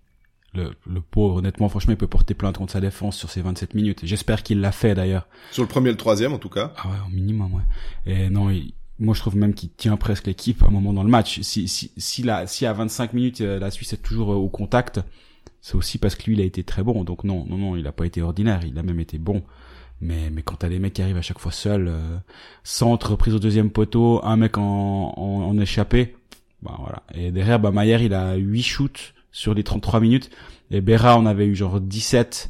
Le, 0.57 0.71
le 0.91 1.01
pauvre, 1.01 1.35
honnêtement, 1.37 1.69
franchement, 1.69 1.93
il 1.93 1.97
peut 1.97 2.07
porter 2.07 2.33
plainte 2.33 2.57
contre 2.57 2.73
sa 2.73 2.81
défense 2.81 3.15
sur 3.15 3.29
ces 3.29 3.41
27 3.41 3.75
minutes. 3.75 3.99
J'espère 4.03 4.41
qu'il 4.43 4.59
l'a 4.59 4.71
fait, 4.71 4.95
d'ailleurs. 4.95 5.27
Sur 5.51 5.63
le 5.63 5.69
premier 5.69 5.89
et 5.89 5.91
le 5.91 5.97
troisième, 5.97 6.33
en 6.33 6.39
tout 6.39 6.49
cas. 6.49 6.73
Ah 6.77 6.87
ouais, 6.87 6.95
au 7.05 7.09
minimum, 7.09 7.53
ouais. 7.53 7.63
Et 8.11 8.29
non, 8.29 8.49
il- 8.49 8.73
moi, 8.99 9.13
je 9.13 9.19
trouve 9.19 9.37
même 9.37 9.53
qu'il 9.53 9.69
tient 9.69 9.95
presque 9.97 10.25
l'équipe 10.25 10.63
à 10.63 10.65
un 10.65 10.71
moment 10.71 10.91
dans 10.93 11.03
le 11.03 11.09
match. 11.09 11.39
Si, 11.41 11.67
si, 11.67 11.91
si, 11.97 12.23
la, 12.23 12.47
si 12.47 12.65
à 12.65 12.73
25 12.73 13.13
minutes, 13.13 13.41
euh, 13.41 13.59
la 13.59 13.69
Suisse 13.69 13.93
est 13.93 14.01
toujours 14.01 14.31
euh, 14.33 14.35
au 14.37 14.49
contact, 14.49 14.99
c'est 15.61 15.75
aussi 15.75 15.99
parce 15.99 16.15
que 16.15 16.23
lui, 16.25 16.33
il 16.33 16.41
a 16.41 16.45
été 16.45 16.63
très 16.63 16.81
bon. 16.81 17.03
Donc 17.03 17.23
non, 17.23 17.45
non, 17.47 17.57
non, 17.57 17.75
il 17.75 17.85
a 17.85 17.91
pas 17.91 18.05
été 18.07 18.21
ordinaire. 18.23 18.61
Il 18.65 18.77
a 18.79 18.83
même 18.83 18.99
été 18.99 19.19
bon. 19.19 19.43
Mais, 20.01 20.29
mais 20.31 20.41
quand 20.41 20.55
t'as 20.55 20.69
des 20.69 20.79
mecs 20.79 20.93
qui 20.93 21.01
arrivent 21.03 21.17
à 21.17 21.21
chaque 21.21 21.39
fois 21.39 21.51
seuls, 21.51 21.87
euh, 21.89 22.17
centre, 22.63 23.15
prise 23.15 23.35
au 23.35 23.39
deuxième 23.39 23.69
poteau, 23.69 24.19
un 24.23 24.37
mec 24.37 24.57
en, 24.57 25.13
en, 25.15 25.21
en 25.49 25.59
échappé, 25.59 26.15
bah 26.63 26.75
voilà. 26.79 27.03
Et 27.13 27.31
derrière, 27.31 27.59
bah 27.59 27.71
Maillère, 27.71 28.01
il 28.01 28.13
a 28.13 28.35
8 28.35 28.61
shoots 28.63 29.13
sur 29.37 29.53
les 29.53 29.63
33 29.63 29.99
minutes. 29.99 30.31
Et 30.71 30.81
Berra, 30.81 31.15
on 31.19 31.27
avait 31.27 31.45
eu 31.45 31.55
genre 31.55 31.79
17 31.79 32.49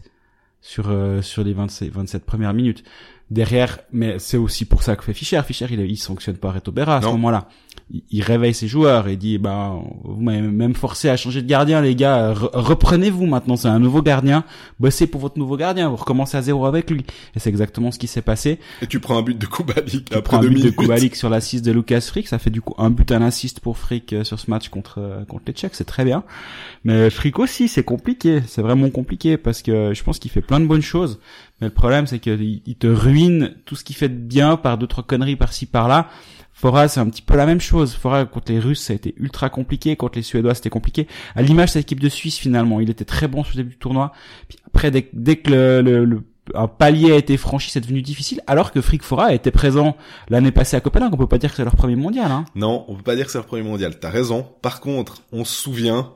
sur 0.61 0.85
euh, 0.87 1.21
sur 1.21 1.43
les 1.43 1.51
27, 1.51 1.91
27 1.91 2.25
premières 2.25 2.53
minutes. 2.53 2.85
Derrière, 3.29 3.79
mais 3.91 4.19
c'est 4.19 4.37
aussi 4.37 4.63
pour 4.63 4.83
ça 4.83 4.95
que 4.95 5.03
fait 5.03 5.13
Fischer. 5.13 5.41
Fischer, 5.45 5.67
il, 5.69 5.81
il 5.81 5.97
sanctionne 5.97 6.37
pas 6.37 6.49
Reto 6.49 6.71
Berra 6.71 6.97
à 6.97 7.01
ce 7.01 7.07
moment-là. 7.07 7.49
Il, 7.89 8.21
réveille 8.21 8.53
ses 8.53 8.67
joueurs 8.67 9.07
et 9.07 9.15
dit 9.15 9.37
bah 9.37 9.75
vous 10.03 10.21
m'avez 10.21 10.41
même 10.41 10.75
forcé 10.75 11.09
à 11.09 11.15
changer 11.15 11.41
de 11.41 11.47
gardien 11.47 11.81
les 11.81 11.95
gars. 11.95 12.33
Reprenez-vous 12.33 13.25
maintenant 13.25 13.55
c'est 13.55 13.67
un 13.67 13.79
nouveau 13.79 14.01
gardien. 14.01 14.43
Bossez 14.79 15.07
pour 15.07 15.21
votre 15.21 15.37
nouveau 15.37 15.55
gardien 15.55 15.89
vous 15.89 15.95
recommencez 15.95 16.37
à 16.37 16.41
zéro 16.41 16.65
avec 16.65 16.89
lui. 16.89 17.05
Et 17.35 17.39
c'est 17.39 17.49
exactement 17.49 17.91
ce 17.91 17.99
qui 17.99 18.07
s'est 18.07 18.21
passé. 18.21 18.59
Et 18.81 18.87
tu 18.87 18.99
prends 18.99 19.17
un 19.17 19.21
but 19.21 19.37
de 19.37 19.45
Kubalik 19.45 20.11
après 20.11 20.21
prends 20.21 20.45
un 20.45 20.49
but 20.49 20.63
de 20.63 20.69
Kubalik 20.69 21.15
sur 21.15 21.29
l'assist 21.29 21.63
de 21.63 21.71
Lucas 21.71 22.01
Frick. 22.01 22.27
Ça 22.27 22.39
fait 22.39 22.49
du 22.49 22.61
coup 22.61 22.73
un 22.77 22.89
but 22.89 23.09
à 23.11 23.19
l'assist 23.19 23.61
pour 23.61 23.77
Frick 23.77 24.11
euh, 24.13 24.23
sur 24.23 24.39
ce 24.39 24.49
match 24.49 24.69
contre 24.69 24.99
euh, 24.99 25.23
contre 25.23 25.43
les 25.47 25.53
Tchèques. 25.53 25.75
C'est 25.75 25.85
très 25.85 26.03
bien. 26.03 26.23
Mais 26.83 27.09
Frick 27.09 27.39
aussi 27.39 27.69
c'est 27.69 27.83
compliqué. 27.83 28.41
C'est 28.47 28.61
vraiment 28.61 28.89
compliqué 28.89 29.37
parce 29.37 29.61
que 29.61 29.93
je 29.93 30.03
pense 30.03 30.19
qu'il 30.19 30.31
fait 30.31 30.41
plein 30.41 30.59
de 30.59 30.65
bonnes 30.65 30.81
choses. 30.81 31.19
Mais 31.61 31.67
le 31.67 31.73
problème 31.73 32.05
c'est 32.05 32.19
qu'il 32.19 32.75
te 32.77 32.87
ruine 32.87 33.55
tout 33.65 33.75
ce 33.75 33.85
qu'il 33.85 33.95
fait 33.95 34.09
de 34.09 34.15
bien 34.15 34.57
par 34.57 34.77
deux 34.77 34.87
trois 34.87 35.05
conneries 35.05 35.37
par-ci 35.37 35.65
par-là 35.65 36.09
Fora, 36.57 36.87
c'est 36.87 36.99
un 36.99 37.05
petit 37.07 37.21
peu 37.21 37.35
la 37.35 37.45
même 37.45 37.61
chose. 37.61 37.93
Fora, 37.93 38.25
contre 38.25 38.51
les 38.51 38.57
Russes, 38.57 38.81
ça 38.81 38.93
a 38.93 38.95
été 38.95 39.13
ultra 39.17 39.47
compliqué. 39.47 39.95
Contre 39.95 40.17
les 40.17 40.23
Suédois, 40.23 40.55
c'était 40.55 40.71
compliqué. 40.71 41.07
À 41.35 41.43
l'image 41.43 41.67
de 41.67 41.73
cette 41.73 41.83
équipe 41.83 41.99
de 41.99 42.09
Suisse, 42.09 42.35
finalement, 42.35 42.79
il 42.79 42.89
était 42.89 43.05
très 43.05 43.27
bon 43.27 43.43
sur 43.43 43.55
le 43.55 43.61
début 43.61 43.75
du 43.75 43.77
tournoi. 43.77 44.11
Puis 44.49 44.57
après, 44.65 44.89
dès, 44.89 45.07
dès 45.13 45.35
que 45.35 45.51
le, 45.51 46.03
le, 46.03 46.23
un 46.55 46.67
palier 46.67 47.11
a 47.11 47.15
été 47.15 47.37
franchi, 47.37 47.69
c'est 47.69 47.79
devenu 47.79 48.01
difficile. 48.01 48.41
Alors 48.47 48.71
que 48.71 48.81
Frick 48.81 49.03
Fora 49.03 49.35
était 49.35 49.51
présent 49.51 49.97
l'année 50.29 50.51
passée 50.51 50.75
à 50.75 50.81
Copenhague. 50.81 51.13
On 51.13 51.17
peut 51.17 51.27
pas 51.27 51.37
dire 51.37 51.51
que 51.51 51.57
c'est 51.57 51.63
leur 51.63 51.75
premier 51.75 51.95
mondial. 51.95 52.31
Hein. 52.31 52.45
Non, 52.55 52.85
on 52.87 52.95
peut 52.95 53.03
pas 53.03 53.15
dire 53.15 53.27
que 53.27 53.31
c'est 53.31 53.37
leur 53.37 53.45
premier 53.45 53.61
mondial. 53.61 53.99
T'as 53.99 54.09
raison. 54.09 54.43
Par 54.63 54.81
contre, 54.81 55.21
on 55.31 55.45
se 55.45 55.53
souvient, 55.53 56.11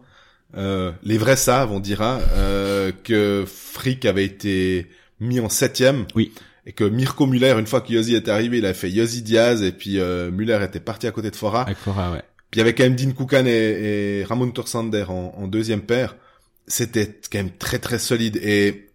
euh, 0.58 0.92
les 1.04 1.20
vrais 1.20 1.36
savent, 1.36 1.72
on 1.72 1.80
dira, 1.80 2.20
euh, 2.34 2.92
que 3.04 3.46
Frick 3.46 4.06
avait 4.06 4.26
été 4.26 4.88
mis 5.20 5.40
en 5.40 5.50
septième. 5.50 6.08
Oui 6.16 6.32
et 6.66 6.74
que 6.74 6.84
Mirko 6.84 7.26
Muller, 7.26 7.56
une 7.58 7.68
fois 7.68 7.82
que 7.82 7.92
Yossi 7.92 8.16
est 8.16 8.30
arrivé, 8.30 8.60
il 8.60 8.66
a 8.66 8.74
fait 8.74 8.90
Yossi 8.90 9.22
Diaz 9.22 9.64
et 9.64 9.72
puis 9.72 10.00
euh, 10.00 10.32
Muller 10.32 10.60
était 10.64 10.80
parti 10.80 11.08
à 11.08 11.12
côté 11.12 11.32
de 11.32 11.36
Fora. 11.36 11.64
Avec 11.64 11.78
Fora, 11.78 12.12
ouais. 12.12 12.24
Puis 12.52 12.60
il 12.60 12.62
y 12.62 12.62
avait 12.62 12.76
quand 12.76 12.84
même 12.84 12.96
Dean 12.96 13.12
Koukan 13.12 13.46
et, 13.46 14.20
et 14.20 14.24
Ramon 14.26 14.52
Torsander 14.52 15.06
en, 15.08 15.34
en 15.36 15.48
deuxième 15.48 15.82
paire. 15.82 16.16
C'était 16.68 17.20
quand 17.32 17.40
même 17.40 17.52
très 17.58 17.80
très 17.80 17.98
solide 17.98 18.38
et 18.38 18.90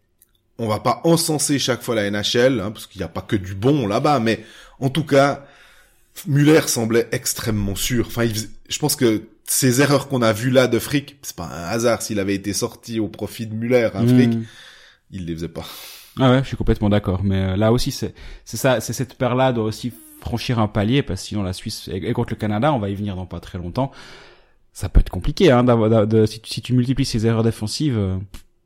on 0.59 0.69
va 0.69 0.81
pas 0.81 1.01
encenser 1.05 1.59
chaque 1.59 1.83
fois 1.83 1.95
la 1.95 2.11
NHL 2.11 2.61
hein, 2.61 2.71
parce 2.71 2.87
qu'il 2.87 3.01
n'y 3.01 3.05
a 3.05 3.09
pas 3.09 3.21
que 3.21 3.37
du 3.37 3.55
bon 3.55 3.87
là-bas, 3.87 4.21
mais 4.21 4.45
en 4.79 4.89
tout 4.89 5.05
cas, 5.05 5.47
Muller 6.27 6.63
semblait 6.67 7.09
extrêmement 7.13 7.75
sûr. 7.75 8.07
Enfin, 8.07 8.27
je 8.69 8.79
pense 8.79 8.97
que 8.97 9.23
ces 9.45 9.81
erreurs 9.81 10.09
qu'on 10.09 10.23
a 10.23 10.33
vues 10.33 10.51
là 10.51 10.67
de 10.67 10.79
Frick, 10.79 11.17
c'est 11.23 11.37
pas 11.37 11.47
un 11.47 11.65
hasard 11.69 12.03
s'il 12.03 12.19
avait 12.19 12.35
été 12.35 12.53
sorti 12.53 13.01
au 13.01 13.09
profit 13.09 13.47
de 13.47 13.55
Muller, 13.55 13.91
hein, 13.95 14.07
Frick, 14.07 14.35
hmm. 14.35 14.45
il 15.11 15.27
les 15.27 15.35
faisait 15.35 15.49
pas. 15.49 15.67
Ah 16.19 16.31
ouais, 16.31 16.43
je 16.43 16.49
suis 16.49 16.57
complètement 16.57 16.89
d'accord. 16.89 17.23
Mais 17.23 17.37
euh, 17.37 17.57
là 17.57 17.73
aussi, 17.73 17.91
c'est 17.91 18.15
ça, 18.45 18.81
c'est 18.81 18.93
cette 18.93 19.15
paire-là 19.15 19.53
doit 19.53 19.65
aussi 19.65 19.93
franchir 20.21 20.59
un 20.59 20.69
palier 20.69 21.03
parce 21.03 21.21
que 21.21 21.29
sinon 21.29 21.43
la 21.43 21.53
Suisse 21.53 21.89
et, 21.93 22.13
contre 22.13 22.33
le 22.33 22.37
Canada, 22.39 22.73
on 22.73 22.79
va 22.79 22.89
y 22.89 22.95
venir 22.95 23.17
dans 23.17 23.27
pas 23.27 23.41
très 23.41 23.59
longtemps. 23.59 23.91
Ça 24.73 24.89
peut 24.89 25.01
être 25.01 25.11
compliqué, 25.11 25.51
hein, 25.51 25.65
d'avoir, 25.65 26.07
de, 26.07 26.27
si, 26.27 26.41
si, 26.45 26.61
tu 26.63 26.75
multiplies 26.75 27.05
ces 27.05 27.27
erreurs 27.27 27.43
défensives, 27.43 27.97
euh, 27.97 28.17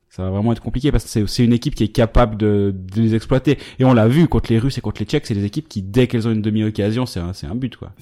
ça 0.09 0.25
va 0.25 0.31
vraiment 0.31 0.53
être 0.53 0.63
compliqué 0.63 0.91
parce 0.91 1.05
que 1.05 1.27
c'est 1.27 1.45
une 1.45 1.53
équipe 1.53 1.75
qui 1.75 1.85
est 1.85 1.89
capable 1.89 2.37
de, 2.37 2.75
de 2.75 3.01
les 3.01 3.15
exploiter. 3.15 3.59
Et 3.79 3.85
on 3.85 3.93
l'a 3.93 4.09
vu 4.09 4.27
contre 4.27 4.53
les 4.53 4.59
Russes 4.59 4.79
et 4.79 4.81
contre 4.81 5.01
les 5.01 5.07
Tchèques, 5.07 5.27
c'est 5.27 5.35
des 5.35 5.45
équipes 5.45 5.69
qui 5.69 5.83
dès 5.83 6.07
qu'elles 6.07 6.27
ont 6.27 6.33
une 6.33 6.43
demi-occasion, 6.43 7.07
c'est 7.07 7.21
un, 7.21 7.33
un 7.49 7.55
but 7.55 7.77
quoi. 7.77 7.93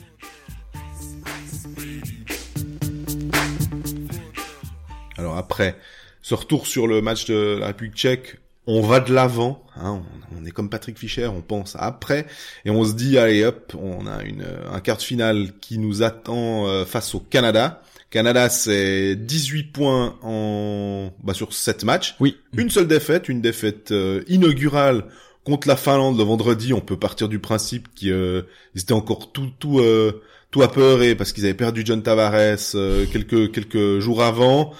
Alors 5.18 5.36
après, 5.36 5.76
ce 6.22 6.34
retour 6.34 6.66
sur 6.66 6.86
le 6.86 7.02
match 7.02 7.26
de 7.26 7.58
la 7.58 7.68
République 7.68 7.96
tchèque, 7.96 8.38
on 8.68 8.82
va 8.82 9.00
de 9.00 9.14
l'avant, 9.14 9.64
hein, 9.76 10.02
on, 10.38 10.44
est 10.44 10.50
comme 10.50 10.68
Patrick 10.68 10.98
Fischer, 10.98 11.26
on 11.26 11.40
pense 11.40 11.74
après, 11.78 12.26
et 12.66 12.70
on 12.70 12.84
se 12.84 12.92
dit, 12.92 13.16
allez 13.16 13.42
hop, 13.42 13.74
on 13.80 14.06
a 14.06 14.22
une, 14.22 14.44
un 14.70 14.80
quart 14.80 14.98
de 14.98 15.02
finale 15.02 15.52
qui 15.58 15.78
nous 15.78 16.02
attend 16.02 16.68
euh, 16.68 16.84
face 16.84 17.14
au 17.14 17.20
Canada. 17.20 17.82
Canada, 18.10 18.50
c'est 18.50 19.16
18 19.16 19.64
points 19.72 20.16
en 20.22 21.10
bah, 21.24 21.32
sur 21.32 21.54
7 21.54 21.84
matchs. 21.84 22.14
Oui. 22.20 22.36
Une 22.58 22.68
seule 22.68 22.86
défaite, 22.86 23.30
une 23.30 23.40
défaite 23.40 23.90
euh, 23.90 24.22
inaugurale 24.28 25.04
contre 25.44 25.66
la 25.66 25.76
Finlande 25.76 26.18
le 26.18 26.24
vendredi. 26.24 26.74
On 26.74 26.80
peut 26.80 26.98
partir 26.98 27.30
du 27.30 27.38
principe 27.38 27.94
qu'ils 27.94 28.12
euh, 28.12 28.42
étaient 28.76 28.92
encore 28.92 29.32
tout 29.32 29.50
tout 29.58 29.80
euh, 29.80 30.22
tout 30.50 30.60
apeurés 30.60 31.14
parce 31.14 31.32
qu'ils 31.32 31.44
avaient 31.44 31.54
perdu 31.54 31.82
John 31.86 32.02
Tavares 32.02 32.72
quelques 33.12 33.52
quelques 33.52 33.98
jours 33.98 34.22
avant, 34.22 34.72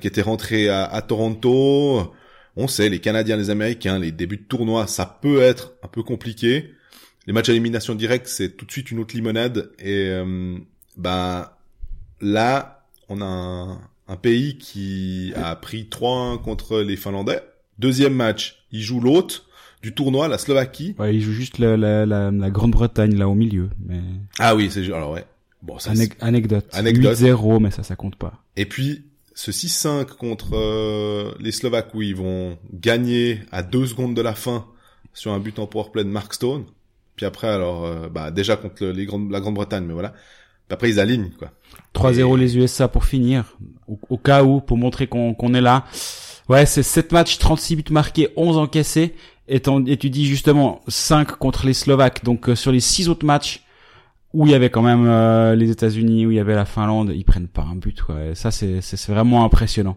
qui 0.00 0.06
était 0.06 0.22
rentré 0.22 0.68
à, 0.68 0.84
à 0.84 1.02
Toronto 1.02 2.12
on 2.58 2.66
sait, 2.66 2.88
les 2.88 2.98
Canadiens, 2.98 3.36
les 3.36 3.50
Américains, 3.50 4.00
les 4.00 4.10
débuts 4.10 4.36
de 4.36 4.42
tournoi, 4.42 4.88
ça 4.88 5.18
peut 5.22 5.40
être 5.40 5.74
un 5.84 5.88
peu 5.88 6.02
compliqué. 6.02 6.74
Les 7.28 7.32
matchs 7.32 7.50
à 7.50 7.52
élimination 7.52 7.94
directe, 7.94 8.26
c'est 8.26 8.56
tout 8.56 8.66
de 8.66 8.72
suite 8.72 8.90
une 8.90 8.98
autre 8.98 9.14
limonade. 9.14 9.70
Et 9.78 10.08
euh, 10.08 10.58
bah 10.96 11.60
là, 12.20 12.84
on 13.08 13.22
a 13.22 13.78
un, 14.08 14.16
pays 14.16 14.58
qui 14.58 15.32
a 15.36 15.54
pris 15.54 15.88
3-1 15.88 16.42
contre 16.42 16.80
les 16.80 16.96
Finlandais. 16.96 17.40
Deuxième 17.78 18.14
match, 18.14 18.64
il 18.72 18.82
joue 18.82 18.98
l'autre 19.00 19.46
du 19.80 19.94
tournoi, 19.94 20.26
la 20.26 20.38
Slovaquie. 20.38 20.96
Ouais, 20.98 21.14
il 21.14 21.20
joue 21.20 21.32
juste 21.32 21.58
la, 21.58 21.76
la, 21.76 22.06
la, 22.06 22.50
Grande-Bretagne 22.50 23.16
là 23.16 23.28
au 23.28 23.36
milieu. 23.36 23.70
Mais... 23.86 24.00
Ah 24.40 24.56
oui, 24.56 24.68
c'est 24.68 24.84
alors 24.86 25.12
ouais. 25.12 25.24
Bon, 25.62 25.78
ça, 25.78 25.92
anecdote. 26.20 26.66
Anecdote. 26.72 27.16
8-0, 27.16 27.62
mais 27.62 27.70
ça, 27.70 27.84
ça 27.84 27.94
compte 27.94 28.16
pas. 28.16 28.42
Et 28.56 28.66
puis, 28.66 29.04
ce 29.38 29.52
6-5 29.52 30.16
contre 30.16 30.56
euh, 30.56 31.32
les 31.38 31.52
Slovaques 31.52 31.94
où 31.94 32.02
ils 32.02 32.16
vont 32.16 32.58
gagner 32.72 33.38
à 33.52 33.62
deux 33.62 33.86
secondes 33.86 34.16
de 34.16 34.20
la 34.20 34.34
fin 34.34 34.66
sur 35.14 35.32
un 35.32 35.38
but 35.38 35.60
en 35.60 35.68
powerplay 35.68 36.02
de 36.02 36.08
Mark 36.08 36.34
Stone. 36.34 36.64
Puis 37.14 37.24
après, 37.24 37.46
alors, 37.46 37.84
euh, 37.84 38.08
bah, 38.08 38.32
déjà 38.32 38.56
contre 38.56 38.86
les 38.86 39.06
grandes, 39.06 39.30
la 39.30 39.38
Grande-Bretagne, 39.38 39.84
mais 39.84 39.92
voilà. 39.92 40.08
Puis 40.08 40.72
après, 40.74 40.90
ils 40.90 40.98
alignent, 40.98 41.30
quoi. 41.38 41.52
3-0 41.94 42.36
les 42.36 42.58
USA 42.58 42.88
pour 42.88 43.04
finir. 43.04 43.56
Au, 44.08 44.18
cas 44.18 44.42
où, 44.42 44.60
pour 44.60 44.76
montrer 44.76 45.06
qu'on 45.06 45.54
est 45.54 45.60
là. 45.60 45.84
Ouais, 46.48 46.66
c'est 46.66 46.82
7 46.82 47.12
matchs, 47.12 47.38
36 47.38 47.76
buts 47.76 47.84
marqués, 47.92 48.30
11 48.34 48.56
encaissés. 48.56 49.14
Et, 49.46 49.62
et 49.86 49.96
tu 49.96 50.10
dis 50.10 50.26
justement 50.26 50.80
5 50.88 51.36
contre 51.36 51.64
les 51.64 51.74
Slovaques. 51.74 52.24
Donc, 52.24 52.48
euh, 52.48 52.56
sur 52.56 52.72
les 52.72 52.80
6 52.80 53.08
autres 53.08 53.24
matchs, 53.24 53.62
où 54.34 54.46
il 54.46 54.52
y 54.52 54.54
avait 54.54 54.70
quand 54.70 54.82
même 54.82 55.06
euh, 55.06 55.54
les 55.54 55.70
États-Unis, 55.70 56.26
où 56.26 56.30
il 56.30 56.36
y 56.36 56.40
avait 56.40 56.54
la 56.54 56.66
Finlande, 56.66 57.12
ils 57.14 57.24
prennent 57.24 57.48
pas 57.48 57.62
un 57.62 57.76
but. 57.76 58.02
Quoi. 58.02 58.34
ça, 58.34 58.50
c'est, 58.50 58.80
c'est, 58.82 59.10
vraiment 59.10 59.44
impressionnant. 59.44 59.96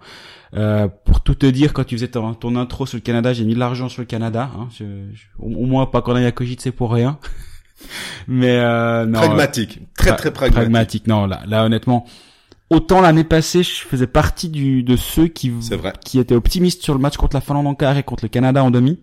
Euh, 0.54 0.88
pour 0.88 1.22
tout 1.22 1.36
te 1.36 1.46
dire, 1.46 1.74
quand 1.74 1.84
tu 1.84 1.96
faisais 1.96 2.08
ton, 2.08 2.34
ton 2.34 2.56
intro 2.56 2.86
sur 2.86 2.98
le 2.98 3.02
Canada, 3.02 3.34
j'ai 3.34 3.44
mis 3.44 3.56
de 3.56 3.60
l'argent 3.60 3.90
sur 3.90 4.02
le 4.02 4.06
Canada. 4.06 4.50
Hein, 4.58 4.70
au, 5.40 5.66
moins, 5.66 5.86
pas 5.86 6.02
qu'on 6.02 6.16
aille 6.16 6.26
à 6.26 6.32
Cogite, 6.32 6.62
c'est 6.62 6.72
pour 6.72 6.94
rien. 6.94 7.20
Mais 8.28 8.58
euh, 8.60 9.06
non, 9.06 9.20
pragmatique, 9.20 9.82
très 9.98 10.16
très 10.16 10.32
pragmatique. 10.32 10.54
Pragmatique. 10.54 11.08
Non, 11.08 11.26
là, 11.26 11.42
là, 11.48 11.66
honnêtement, 11.66 12.06
autant 12.70 13.02
l'année 13.02 13.24
passée, 13.24 13.64
je 13.64 13.72
faisais 13.72 14.06
partie 14.06 14.50
du 14.50 14.84
de 14.84 14.96
ceux 14.96 15.28
qui 15.28 15.52
qui 16.06 16.20
étaient 16.20 16.36
optimistes 16.36 16.84
sur 16.84 16.94
le 16.94 17.00
match 17.00 17.18
contre 17.18 17.36
la 17.36 17.42
Finlande 17.42 17.66
en 17.66 17.74
quart 17.74 17.98
et 17.98 18.04
contre 18.04 18.26
le 18.26 18.30
Canada 18.30 18.64
en 18.64 18.70
demi. 18.70 19.00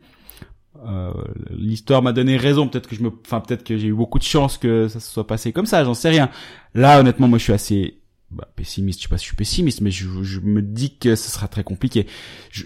Euh, 0.87 1.13
l'histoire 1.51 2.03
m'a 2.03 2.13
donné 2.13 2.37
raison. 2.37 2.69
Peut-être 2.69 2.89
que 2.89 2.95
je 2.95 3.03
me, 3.03 3.11
enfin 3.27 3.41
peut-être 3.41 3.65
que 3.65 3.77
j'ai 3.77 3.89
eu 3.89 3.95
beaucoup 3.95 4.19
de 4.19 4.25
chance 4.25 4.59
que 4.59 4.89
ça 4.89 5.01
se 5.01 5.11
soit 5.11 5.27
passé 5.27 5.53
comme 5.53 5.67
ça. 5.67 5.85
J'en 5.85 5.95
sais 5.95 6.09
rien. 6.09 6.31
Là, 6.75 7.01
honnêtement, 7.01 7.29
moi, 7.29 7.39
je 7.39 7.45
suis 7.45 7.53
assez 7.53 7.99
bah, 8.31 8.49
pessimiste. 8.55 9.01
Je 9.01 9.05
sais 9.05 9.09
pas 9.09 9.19
si 9.19 9.25
je 9.25 9.29
suis 9.29 9.37
pessimiste, 9.37 9.81
mais 9.81 9.91
je, 9.91 10.07
je 10.23 10.41
me 10.41 10.63
dis 10.63 10.97
que 10.99 11.17
ce 11.17 11.31
sera 11.31 11.49
très 11.49 11.65
compliqué. 11.65 12.07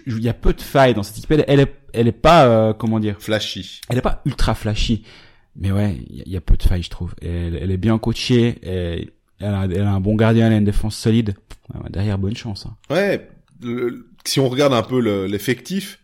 Il 0.06 0.22
y 0.22 0.28
a 0.28 0.34
peu 0.34 0.52
de 0.52 0.60
failles 0.60 0.94
dans 0.94 1.02
cette 1.02 1.18
équipe. 1.18 1.32
Elle, 1.46 1.60
est, 1.60 1.74
elle 1.92 2.08
est 2.08 2.12
pas, 2.12 2.46
euh, 2.46 2.72
comment 2.72 3.00
dire, 3.00 3.16
flashy. 3.20 3.80
Elle 3.88 3.98
est 3.98 4.02
pas 4.02 4.22
ultra 4.26 4.54
flashy, 4.54 5.04
mais 5.56 5.72
ouais, 5.72 5.98
il 6.08 6.28
y, 6.28 6.36
a 6.36 6.40
peu 6.40 6.56
de 6.56 6.62
failles, 6.62 6.82
je 6.82 6.90
trouve. 6.90 7.14
Elle, 7.22 7.56
elle 7.56 7.70
est 7.70 7.76
bien 7.76 7.98
coachée. 7.98 8.58
Elle, 8.62 9.10
elle, 9.38 9.54
a, 9.54 9.64
elle, 9.64 9.82
a, 9.82 9.92
un 9.92 10.00
bon 10.00 10.16
gardien, 10.16 10.48
elle 10.48 10.54
a 10.54 10.56
une 10.56 10.64
défense 10.64 10.96
solide. 10.96 11.34
derrière, 11.90 12.18
bonne 12.18 12.36
chance. 12.36 12.66
Hein. 12.66 12.76
Ouais. 12.90 13.30
si 14.24 14.40
on 14.40 14.48
regarde 14.48 14.74
un 14.74 14.82
peu 14.82 14.98
l'effectif, 15.26 16.00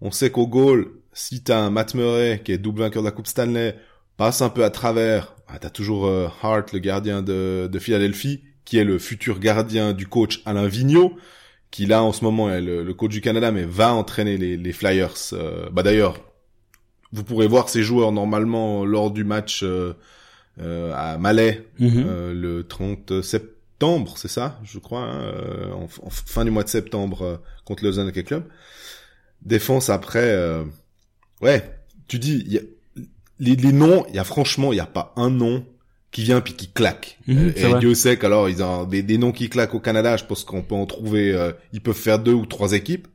on 0.00 0.10
sait 0.10 0.30
qu'au 0.30 0.46
goal, 0.46 0.97
si 1.18 1.42
t'as 1.42 1.58
un 1.58 1.70
Matt 1.70 1.94
Murray 1.94 2.40
qui 2.44 2.52
est 2.52 2.58
double 2.58 2.80
vainqueur 2.80 3.02
de 3.02 3.08
la 3.08 3.12
Coupe 3.12 3.26
Stanley, 3.26 3.76
passe 4.16 4.40
un 4.40 4.50
peu 4.50 4.64
à 4.64 4.70
travers, 4.70 5.34
ah, 5.48 5.58
t'as 5.58 5.68
toujours 5.68 6.06
euh, 6.06 6.28
Hart, 6.42 6.72
le 6.72 6.78
gardien 6.78 7.22
de, 7.22 7.68
de 7.70 7.78
Philadelphie, 7.80 8.44
qui 8.64 8.78
est 8.78 8.84
le 8.84 9.00
futur 9.00 9.40
gardien 9.40 9.94
du 9.94 10.06
coach 10.06 10.42
Alain 10.46 10.68
Vigneault, 10.68 11.16
qui 11.72 11.86
là 11.86 12.04
en 12.04 12.12
ce 12.12 12.22
moment 12.22 12.48
est 12.48 12.60
le, 12.60 12.94
coach 12.94 13.10
du 13.10 13.20
Canada, 13.20 13.50
mais 13.50 13.64
va 13.64 13.92
entraîner 13.94 14.36
les, 14.36 14.56
les 14.56 14.72
Flyers. 14.72 15.16
Euh, 15.32 15.68
bah 15.72 15.82
d'ailleurs, 15.82 16.20
vous 17.10 17.24
pourrez 17.24 17.48
voir 17.48 17.68
ces 17.68 17.82
joueurs 17.82 18.12
normalement 18.12 18.84
lors 18.84 19.10
du 19.10 19.24
match 19.24 19.64
euh, 19.64 19.94
à 20.94 21.18
Malais 21.18 21.66
mhm. 21.80 22.32
le 22.32 22.62
30 22.62 23.22
septembre, 23.22 24.16
c'est 24.16 24.28
ça, 24.28 24.60
je 24.62 24.78
crois, 24.78 25.02
hein, 25.02 25.72
en, 25.72 26.10
fin 26.10 26.44
du 26.44 26.52
mois 26.52 26.62
de 26.62 26.68
septembre 26.68 27.42
contre 27.64 27.82
le 27.82 27.98
Hockey 27.98 28.22
Club. 28.22 28.44
Défense 29.42 29.88
après 29.88 30.64
Ouais, 31.40 31.78
tu 32.08 32.18
dis, 32.18 32.44
y 32.46 32.58
a, 32.58 32.60
les, 33.38 33.56
les, 33.56 33.72
noms, 33.72 34.04
il 34.08 34.16
y 34.16 34.18
a 34.18 34.24
franchement, 34.24 34.72
il 34.72 34.76
y 34.76 34.80
a 34.80 34.86
pas 34.86 35.12
un 35.16 35.30
nom 35.30 35.64
qui 36.10 36.22
vient 36.22 36.40
puis 36.40 36.54
qui 36.54 36.68
claque. 36.68 37.18
Mhm, 37.26 37.52
euh, 37.56 37.76
et 37.76 37.78
Dieu 37.80 37.94
sait 37.94 38.16
qu'alors 38.16 38.48
ils 38.48 38.62
ont 38.62 38.84
des, 38.84 39.02
des, 39.02 39.18
noms 39.18 39.32
qui 39.32 39.48
claquent 39.48 39.74
au 39.74 39.80
Canada, 39.80 40.16
je 40.16 40.24
pense 40.24 40.44
qu'on 40.44 40.62
peut 40.62 40.74
en 40.74 40.86
trouver, 40.86 41.32
euh, 41.32 41.52
ils 41.72 41.80
peuvent 41.80 41.94
faire 41.94 42.18
deux 42.18 42.32
ou 42.32 42.46
trois 42.46 42.72
équipes. 42.72 43.08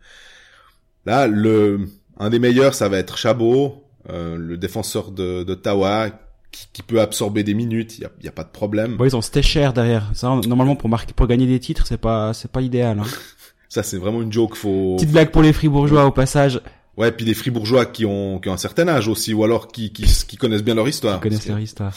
Là, 1.05 1.27
le 1.27 1.89
un 2.17 2.29
des 2.29 2.39
meilleurs, 2.39 2.75
ça 2.75 2.89
va 2.89 2.97
être 2.97 3.17
Chabot, 3.17 3.83
euh, 4.09 4.37
le 4.37 4.57
défenseur 4.57 5.11
de 5.11 5.43
d'Ottawa, 5.43 6.09
qui, 6.51 6.67
qui 6.71 6.83
peut 6.83 7.01
absorber 7.01 7.43
des 7.43 7.55
minutes, 7.55 7.97
il 7.97 8.01
y 8.01 8.05
a, 8.05 8.11
y 8.23 8.27
a 8.27 8.31
pas 8.31 8.43
de 8.43 8.51
problème. 8.51 8.95
Bon, 8.95 9.05
ils 9.05 9.15
ont 9.15 9.21
Stecher 9.21 9.71
derrière. 9.73 10.11
Ça, 10.13 10.27
normalement, 10.45 10.75
pour 10.75 10.89
marquer, 10.89 11.13
pour 11.13 11.27
gagner 11.27 11.47
des 11.47 11.59
titres, 11.59 11.87
c'est 11.87 11.97
pas, 11.97 12.33
c'est 12.33 12.51
pas 12.51 12.61
idéal. 12.61 12.99
Hein. 12.99 13.07
Ça, 13.69 13.81
c'est 13.81 13.97
vraiment 13.97 14.21
une 14.21 14.31
joke. 14.31 14.53
Faut. 14.53 14.97
Petite 14.97 15.11
blague 15.11 15.31
pour 15.31 15.41
les 15.41 15.51
Fribourgeois 15.51 16.05
au 16.05 16.11
passage. 16.11 16.61
Ouais, 16.97 17.11
puis 17.11 17.25
des 17.25 17.33
Fribourgeois 17.33 17.85
qui 17.87 18.05
ont, 18.05 18.39
qui 18.39 18.49
ont 18.49 18.53
un 18.53 18.57
certain 18.57 18.87
âge 18.87 19.07
aussi, 19.07 19.33
ou 19.33 19.43
alors 19.43 19.67
qui, 19.69 19.91
qui, 19.91 20.03
qui 20.03 20.37
connaissent 20.37 20.63
bien 20.63 20.75
leur 20.75 20.87
histoire. 20.87 21.17
Ils 21.17 21.21
connaissent 21.21 21.47
leur 21.47 21.59
histoire. 21.59 21.93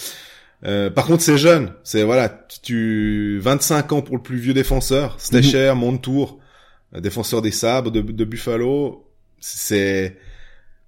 Euh, 0.64 0.88
par 0.88 1.04
contre, 1.06 1.22
c'est 1.22 1.36
jeune. 1.36 1.72
C'est 1.84 2.02
voilà, 2.02 2.30
tu 2.62 3.38
25 3.40 3.92
ans 3.92 4.00
pour 4.02 4.16
le 4.16 4.22
plus 4.22 4.38
vieux 4.38 4.54
défenseur. 4.54 5.16
Stecher, 5.20 5.70
Mhm. 5.74 5.78
Montour, 5.80 6.38
euh, 6.94 7.00
défenseur 7.00 7.42
des 7.42 7.50
Sabres 7.50 7.90
de, 7.90 8.00
de 8.00 8.24
Buffalo. 8.24 9.06
C'est 9.38 10.16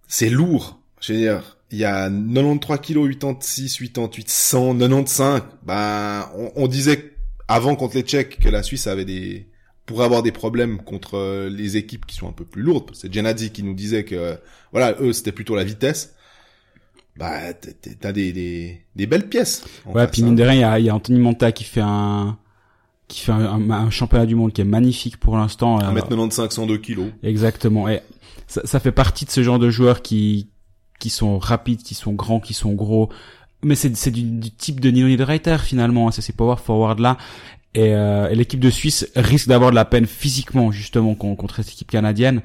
c'est 0.07 0.31
lourd. 0.31 0.81
Je 1.03 1.12
veux 1.12 1.18
dire, 1.18 1.59
il 1.71 1.79
y 1.79 1.85
a 1.85 2.09
93 2.09 2.79
kilos, 2.81 3.09
86, 3.11 3.79
88, 3.79 4.31
100, 4.31 4.79
95. 4.79 5.42
Ben, 5.64 6.31
on, 6.35 6.51
on 6.57 6.66
disait 6.66 7.12
avant 7.47 7.77
contre 7.77 7.97
les 7.97 8.03
Tchèques 8.03 8.38
que 8.40 8.49
la 8.49 8.62
Suisse 8.62 8.87
avait 8.87 9.05
des 9.05 9.49
pourrait 9.88 10.05
avoir 10.05 10.22
des 10.22 10.33
problèmes 10.33 10.79
contre 10.83 11.16
euh, 11.16 11.48
les 11.51 11.77
équipes 11.77 12.07
qui 12.07 12.14
sont 12.16 12.29
un 12.29 12.33
peu 12.33 12.44
plus 12.44 12.62
lourdes. 12.62 12.90
C'est 12.94 13.12
Genadzi 13.12 13.51
qui 13.51 13.62
nous 13.62 13.74
disait 13.74 14.05
que 14.05 14.38
voilà, 14.72 14.94
eux 15.01 15.12
c'était 15.12 15.33
plutôt 15.33 15.57
la 15.57 15.64
vitesse. 15.64 16.14
Bah, 17.16 17.53
t'as 17.53 18.12
des, 18.12 18.33
des, 18.33 18.81
des 18.94 19.07
belles 19.09 19.29
pièces. 19.29 19.64
Ouais, 19.87 20.03
face, 20.03 20.11
puis 20.12 20.22
hein. 20.22 20.27
mine 20.27 20.37
de 20.37 20.42
rien, 20.44 20.55
il 20.55 20.61
y 20.61 20.64
a, 20.64 20.79
y 20.79 20.88
a 20.88 20.94
Anthony 20.94 21.18
Monta 21.18 21.51
qui 21.51 21.64
fait 21.64 21.81
un, 21.83 22.38
qui 23.09 23.20
fait 23.22 23.33
un, 23.33 23.40
un- 23.40 23.70
un 23.70 23.90
championnat 23.90 24.24
du 24.27 24.37
monde 24.37 24.53
qui 24.53 24.61
est 24.61 24.64
magnifique 24.64 25.16
pour 25.16 25.37
l'instant. 25.37 25.81
Euh, 25.81 25.92
1m95, 25.94 26.51
102 26.53 26.79
kilos. 26.79 27.09
Exactement. 27.24 27.88
Et 27.88 28.03
ça, 28.46 28.61
ça 28.64 28.79
fait 28.79 28.92
partie 28.92 29.24
de 29.24 29.31
ce 29.31 29.42
genre 29.42 29.59
de 29.59 29.68
joueurs 29.68 30.01
qui, 30.03 30.51
qui 31.01 31.11
sont 31.11 31.38
rapides, 31.40 31.83
qui 31.83 31.94
sont 31.94 32.12
grands, 32.12 32.38
qui 32.38 32.55
sont 32.55 32.72
gros. 32.74 33.09
Mais 33.64 33.74
c'est, 33.74 33.96
c'est 33.96 34.12
du, 34.12 34.22
du 34.22 34.53
type 34.53 34.79
de 34.79 34.88
Nino 34.90 35.09
Niederreiter 35.09 35.57
finalement. 35.59 36.12
C'est 36.12 36.22
ces 36.22 36.33
power 36.33 36.55
forward 36.64 37.01
là. 37.01 37.16
Et, 37.74 37.94
euh, 37.94 38.28
et 38.31 38.35
l'équipe 38.35 38.61
de 38.61 38.70
Suisse 38.70 39.09
risque 39.14 39.48
d'avoir 39.48 39.70
de 39.70 39.74
la 39.76 39.85
peine 39.85 40.07
physiquement 40.07 40.70
justement 40.72 41.14
con- 41.14 41.37
contre 41.37 41.57
cette 41.57 41.72
équipe 41.72 41.90
canadienne. 41.90 42.42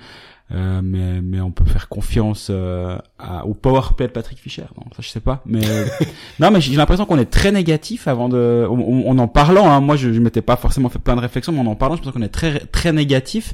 Euh, 0.52 0.82
mais, 0.84 1.22
mais 1.22 1.40
on 1.40 1.52
peut 1.52 1.64
faire 1.66 1.88
confiance 1.88 2.48
euh, 2.52 2.98
à, 3.18 3.46
au 3.48 3.54
power 3.54 3.82
play 3.98 4.08
de 4.08 4.12
Patrick 4.12 4.38
Fischer. 4.38 4.66
Non, 4.78 4.84
ça 4.96 5.02
je 5.02 5.08
sais 5.08 5.22
pas. 5.22 5.42
Mais 5.46 5.62
non, 6.40 6.52
mais 6.52 6.60
j'ai 6.62 6.76
l'impression 6.76 7.06
qu'on 7.06 7.18
est 7.18 7.26
très 7.32 7.52
négatif 7.52 8.08
avant 8.08 8.28
de. 8.30 8.68
On, 8.70 8.78
on- 8.78 9.04
on 9.08 9.18
en 9.18 9.28
parlant, 9.28 9.72
hein, 9.72 9.80
moi 9.80 9.96
je, 9.96 10.12
je 10.14 10.20
m'étais 10.20 10.42
pas 10.42 10.58
forcément 10.58 10.90
fait 10.90 11.00
plein 11.00 11.16
de 11.16 11.22
réflexions, 11.22 11.54
mais 11.54 11.60
en 11.60 11.66
en 11.68 11.76
parlant, 11.76 11.96
je 11.96 12.02
pense 12.04 12.12
qu'on 12.14 12.22
est 12.22 12.28
très 12.28 12.60
très 12.60 12.92
négatif. 12.92 13.54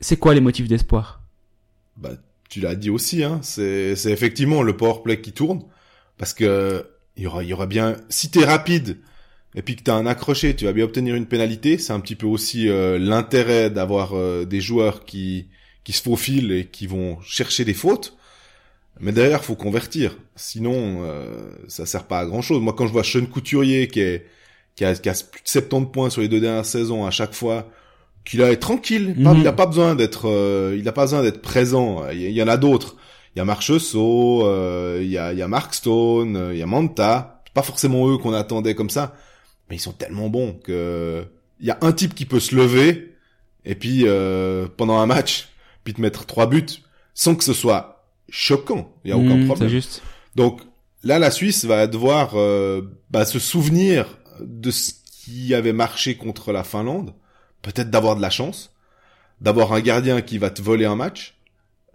C'est 0.00 0.16
quoi 0.16 0.34
les 0.34 0.40
motifs 0.40 0.66
d'espoir? 0.66 1.20
Bah, 1.98 2.10
tu 2.48 2.60
l'as 2.60 2.74
dit 2.74 2.90
aussi, 2.90 3.22
hein. 3.22 3.38
C'est, 3.42 3.94
c'est 3.94 4.10
effectivement 4.10 4.62
le 4.62 4.76
power 4.76 5.02
play 5.04 5.20
qui 5.20 5.32
tourne. 5.32 5.62
Parce 6.18 6.34
que, 6.34 6.86
il 7.16 7.22
y 7.22 7.26
aura, 7.26 7.44
il 7.44 7.48
y 7.50 7.52
aura 7.52 7.66
bien, 7.66 7.96
si 8.08 8.30
t'es 8.30 8.44
rapide, 8.44 8.98
et 9.54 9.62
puis 9.62 9.76
que 9.76 9.82
t'as 9.82 9.94
un 9.94 10.06
accroché, 10.06 10.56
tu 10.56 10.64
vas 10.64 10.72
bien 10.72 10.84
obtenir 10.84 11.14
une 11.14 11.26
pénalité. 11.26 11.78
C'est 11.78 11.92
un 11.92 12.00
petit 12.00 12.16
peu 12.16 12.26
aussi 12.26 12.68
euh, 12.68 12.98
l'intérêt 12.98 13.70
d'avoir 13.70 14.16
euh, 14.16 14.44
des 14.44 14.60
joueurs 14.60 15.04
qui, 15.04 15.48
qui 15.84 15.92
se 15.92 16.02
faufilent 16.02 16.52
et 16.52 16.66
qui 16.66 16.86
vont 16.86 17.20
chercher 17.20 17.64
des 17.64 17.74
fautes. 17.74 18.16
Mais 19.00 19.12
derrière, 19.12 19.44
faut 19.44 19.56
convertir. 19.56 20.16
Sinon, 20.36 21.02
euh, 21.02 21.50
ça 21.68 21.86
sert 21.86 22.04
pas 22.04 22.20
à 22.20 22.26
grand 22.26 22.42
chose. 22.42 22.60
Moi, 22.60 22.74
quand 22.76 22.86
je 22.86 22.92
vois 22.92 23.04
Sean 23.04 23.26
Couturier 23.26 23.88
qui 23.88 24.00
est, 24.00 24.26
qui 24.76 24.84
a, 24.84 24.94
qui 24.94 25.08
a 25.08 25.12
plus 25.12 25.42
de 25.42 25.48
70 25.48 25.90
points 25.92 26.10
sur 26.10 26.22
les 26.22 26.28
deux 26.28 26.40
dernières 26.40 26.66
saisons 26.66 27.04
à 27.04 27.10
chaque 27.10 27.34
fois, 27.34 27.68
qu'il 28.24 28.40
est 28.40 28.56
tranquille. 28.56 29.14
Mhm. 29.16 29.38
Il 29.38 29.48
a 29.48 29.52
pas 29.52 29.66
besoin 29.66 29.94
d'être, 29.94 30.28
euh, 30.28 30.76
il 30.78 30.88
a 30.88 30.92
pas 30.92 31.02
besoin 31.02 31.22
d'être 31.22 31.42
présent. 31.42 32.02
Il 32.12 32.30
y, 32.30 32.42
en 32.42 32.48
a 32.48 32.56
d'autres. 32.56 32.96
Il 33.34 33.38
y 33.38 33.42
a 33.42 33.44
Marcheseau, 33.44 34.46
euh, 34.46 35.00
il 35.02 35.10
y 35.10 35.18
a, 35.18 35.32
il 35.32 35.38
y 35.38 35.42
a 35.42 35.48
Mark 35.48 35.74
Stone, 35.74 36.36
euh, 36.36 36.52
il 36.52 36.58
y 36.58 36.62
a 36.62 36.66
Manta. 36.66 37.42
Pas 37.54 37.62
forcément 37.62 38.08
eux 38.10 38.18
qu'on 38.18 38.32
attendait 38.32 38.74
comme 38.74 38.90
ça, 38.90 39.14
mais 39.72 39.76
ils 39.76 39.80
sont 39.80 39.92
tellement 39.92 40.28
bons 40.28 40.52
que 40.52 41.24
il 41.58 41.66
y 41.66 41.70
a 41.70 41.78
un 41.80 41.92
type 41.92 42.14
qui 42.14 42.26
peut 42.26 42.40
se 42.40 42.54
lever 42.54 43.14
et 43.64 43.74
puis 43.74 44.02
euh, 44.04 44.66
pendant 44.76 44.98
un 44.98 45.06
match, 45.06 45.48
puis 45.82 45.94
te 45.94 46.00
mettre 46.02 46.26
trois 46.26 46.46
buts 46.46 46.66
sans 47.14 47.34
que 47.34 47.42
ce 47.42 47.54
soit 47.54 48.04
choquant. 48.28 48.92
Il 49.02 49.08
y 49.08 49.12
a 49.14 49.16
aucun 49.16 49.38
Mmh, 49.38 49.46
problème. 49.46 49.70
Juste. 49.70 50.02
Donc 50.36 50.60
là, 51.02 51.18
la 51.18 51.30
Suisse 51.30 51.64
va 51.64 51.86
devoir 51.86 52.32
euh, 52.34 52.82
bah, 53.08 53.24
se 53.24 53.38
souvenir 53.38 54.18
de 54.40 54.70
ce 54.70 54.92
qui 55.24 55.54
avait 55.54 55.72
marché 55.72 56.16
contre 56.16 56.52
la 56.52 56.64
Finlande, 56.64 57.14
peut-être 57.62 57.88
d'avoir 57.88 58.14
de 58.16 58.20
la 58.20 58.28
chance, 58.30 58.74
d'avoir 59.40 59.72
un 59.72 59.80
gardien 59.80 60.20
qui 60.20 60.36
va 60.36 60.50
te 60.50 60.60
voler 60.60 60.84
un 60.84 60.96
match. 60.96 61.38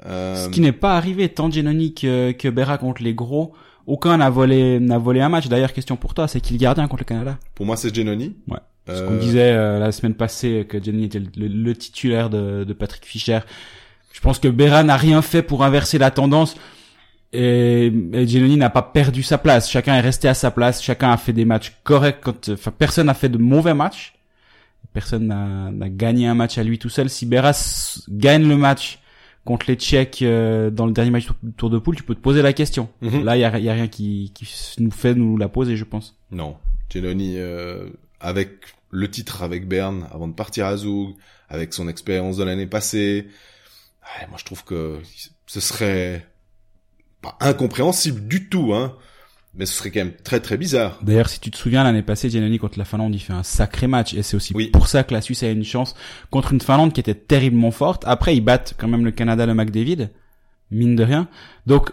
Euh, 0.03 0.45
Ce 0.45 0.49
qui 0.49 0.61
n'est 0.61 0.71
pas 0.71 0.97
arrivé 0.97 1.29
tant 1.29 1.51
Genoni 1.51 1.93
que, 1.93 2.31
que 2.31 2.47
Berra 2.47 2.79
contre 2.79 3.03
les 3.03 3.13
gros. 3.13 3.53
Aucun 3.88 4.17
n'a 4.17 4.30
volé 4.30 4.80
n'a 4.80 4.97
volé 5.00 5.21
un 5.21 5.30
match. 5.30 5.47
D'ailleurs, 5.47 5.73
question 5.73 5.95
pour 5.95 6.13
toi, 6.13 6.28
c'est 6.28 6.41
qui 6.41 6.54
le 6.54 6.60
gardien 6.60 6.88
contre 6.88 7.02
le 7.04 7.06
Canada? 7.06 7.39
Pour 7.56 7.65
moi, 7.65 7.76
c'est 7.78 7.93
Genoni. 7.95 8.36
Ouais. 8.47 8.60
Euh, 8.89 9.08
qu'on 9.08 9.15
disait 9.15 9.52
euh, 9.52 9.80
la 9.80 9.91
semaine 9.91 10.13
passée 10.13 10.65
que 10.69 10.82
Genoni 10.82 11.06
était 11.06 11.19
le, 11.19 11.28
le- 11.38 11.47
le 11.47 11.76
titulaire 11.76 12.30
de, 12.30 12.63
de 12.63 12.73
Patrick 12.73 13.06
Fischer. 13.06 13.39
Je 14.13 14.19
pense 14.21 14.39
que 14.39 14.47
Berra 14.47 14.84
n'a 14.84 14.97
rien 14.97 15.21
fait 15.21 15.41
pour 15.41 15.63
inverser 15.63 15.97
la 15.97 16.12
tendance. 16.12 16.56
Et, 17.34 17.91
et 18.13 18.28
Genoni 18.28 18.58
n'a 18.58 18.69
pas 18.69 18.82
perdu 18.82 19.23
sa 19.23 19.38
place. 19.38 19.69
Chacun 19.69 19.95
est 19.95 20.02
resté 20.02 20.28
à 20.28 20.34
sa 20.34 20.52
place. 20.52 20.82
Chacun 20.82 21.12
a 21.12 21.17
fait 21.17 21.34
des 21.34 21.45
matchs 21.45 21.73
corrects. 21.84 22.19
Quand, 22.21 22.50
enfin, 22.50 22.71
personne 22.78 23.08
n'a 23.08 23.13
fait 23.13 23.30
de 23.30 23.38
mauvais 23.38 23.73
matchs. 23.73 24.13
Personne 24.93 25.28
n'a 25.28 25.89
gagné 25.89 26.28
un 26.28 26.34
match 26.36 26.58
à 26.58 26.63
lui 26.63 26.80
tout 26.80 26.89
seul. 26.89 27.10
Si 27.10 27.26
Berra 27.26 27.52
gagne 28.10 28.47
le 28.47 28.58
match 28.58 29.00
contre 29.47 29.67
les 29.69 29.75
Tchèques 29.75 30.21
euh, 30.23 30.69
dans 30.69 30.86
le 30.86 30.91
dernier 30.91 31.10
match 31.10 31.29
tour 31.55 31.69
de 31.69 31.79
poule, 31.79 31.95
tu 31.95 32.03
peux 32.03 32.13
te 32.13 32.19
poser 32.19 32.41
la 32.41 32.51
question. 32.51 32.89
Mhm. 33.01 33.23
Là, 33.23 33.38
il 33.38 33.39
y 33.39 33.45
a, 33.45 33.60
y 33.60 33.69
a 33.69 33.73
rien 33.73 33.88
qui, 33.88 34.33
qui 34.36 34.45
nous 34.79 34.91
fait 34.91 35.15
nous 35.15 35.38
la 35.38 35.47
poser, 35.47 35.77
je 35.77 35.86
pense. 35.86 36.19
Non, 36.31 36.57
Genoni 36.93 37.36
euh, 37.38 37.88
avec 38.19 38.49
le 38.91 39.10
titre 39.10 39.43
avec 39.43 39.65
Berne 39.65 40.05
avant 40.12 40.27
de 40.27 40.33
partir 40.33 40.65
à 40.65 40.75
Zug, 40.75 41.15
avec 41.47 41.73
son 41.73 41.88
expérience 41.88 42.36
de 42.36 42.43
l'année 42.43 42.67
passée. 42.67 43.27
ouais, 44.03 44.27
moi, 44.27 44.38
je 44.38 44.43
trouve 44.43 44.65
que 44.65 44.99
ce 45.45 45.62
serait 45.62 46.27
pas 47.21 47.38
incompréhensible 47.39 48.27
du 48.27 48.49
tout, 48.49 48.73
hein, 48.73 48.97
mais 49.57 49.65
ce 49.65 49.73
serait 49.73 49.91
quand 49.91 49.99
même 49.99 50.13
très 50.23 50.39
très 50.39 50.55
bizarre. 50.57 50.99
D'ailleurs, 51.01 51.29
si 51.29 51.39
tu 51.39 51.49
te 51.51 51.57
souviens, 51.57 51.83
l'année 51.83 52.03
passée, 52.03 52.29
Giannini 52.29 52.59
contre 52.59 52.77
la 52.77 52.85
Finlande, 52.85 53.13
il 53.15 53.19
fait 53.19 53.33
un 53.33 53.43
sacré 53.43 53.87
match. 53.87 54.13
Et 54.13 54.21
c'est 54.23 54.37
aussi 54.37 54.53
Oui. 54.55 54.67
pour 54.67 54.87
ça 54.87 55.03
que 55.03 55.13
la 55.13 55.21
Suisse 55.21 55.43
a 55.43 55.49
une 55.49 55.63
chance 55.63 55.95
contre 56.29 56.53
une 56.53 56.61
Finlande 56.61 56.93
qui 56.93 56.99
était 56.99 57.15
terriblement 57.15 57.71
forte. 57.71 58.03
Après, 58.05 58.35
ils 58.35 58.41
battent 58.41 58.75
quand 58.77 58.87
même 58.87 59.03
le 59.05 59.11
Canada, 59.11 59.45
le 59.45 59.53
McDavid. 59.53 60.09
Mine 60.71 60.95
de 60.95 61.03
rien. 61.03 61.27
Donc, 61.65 61.91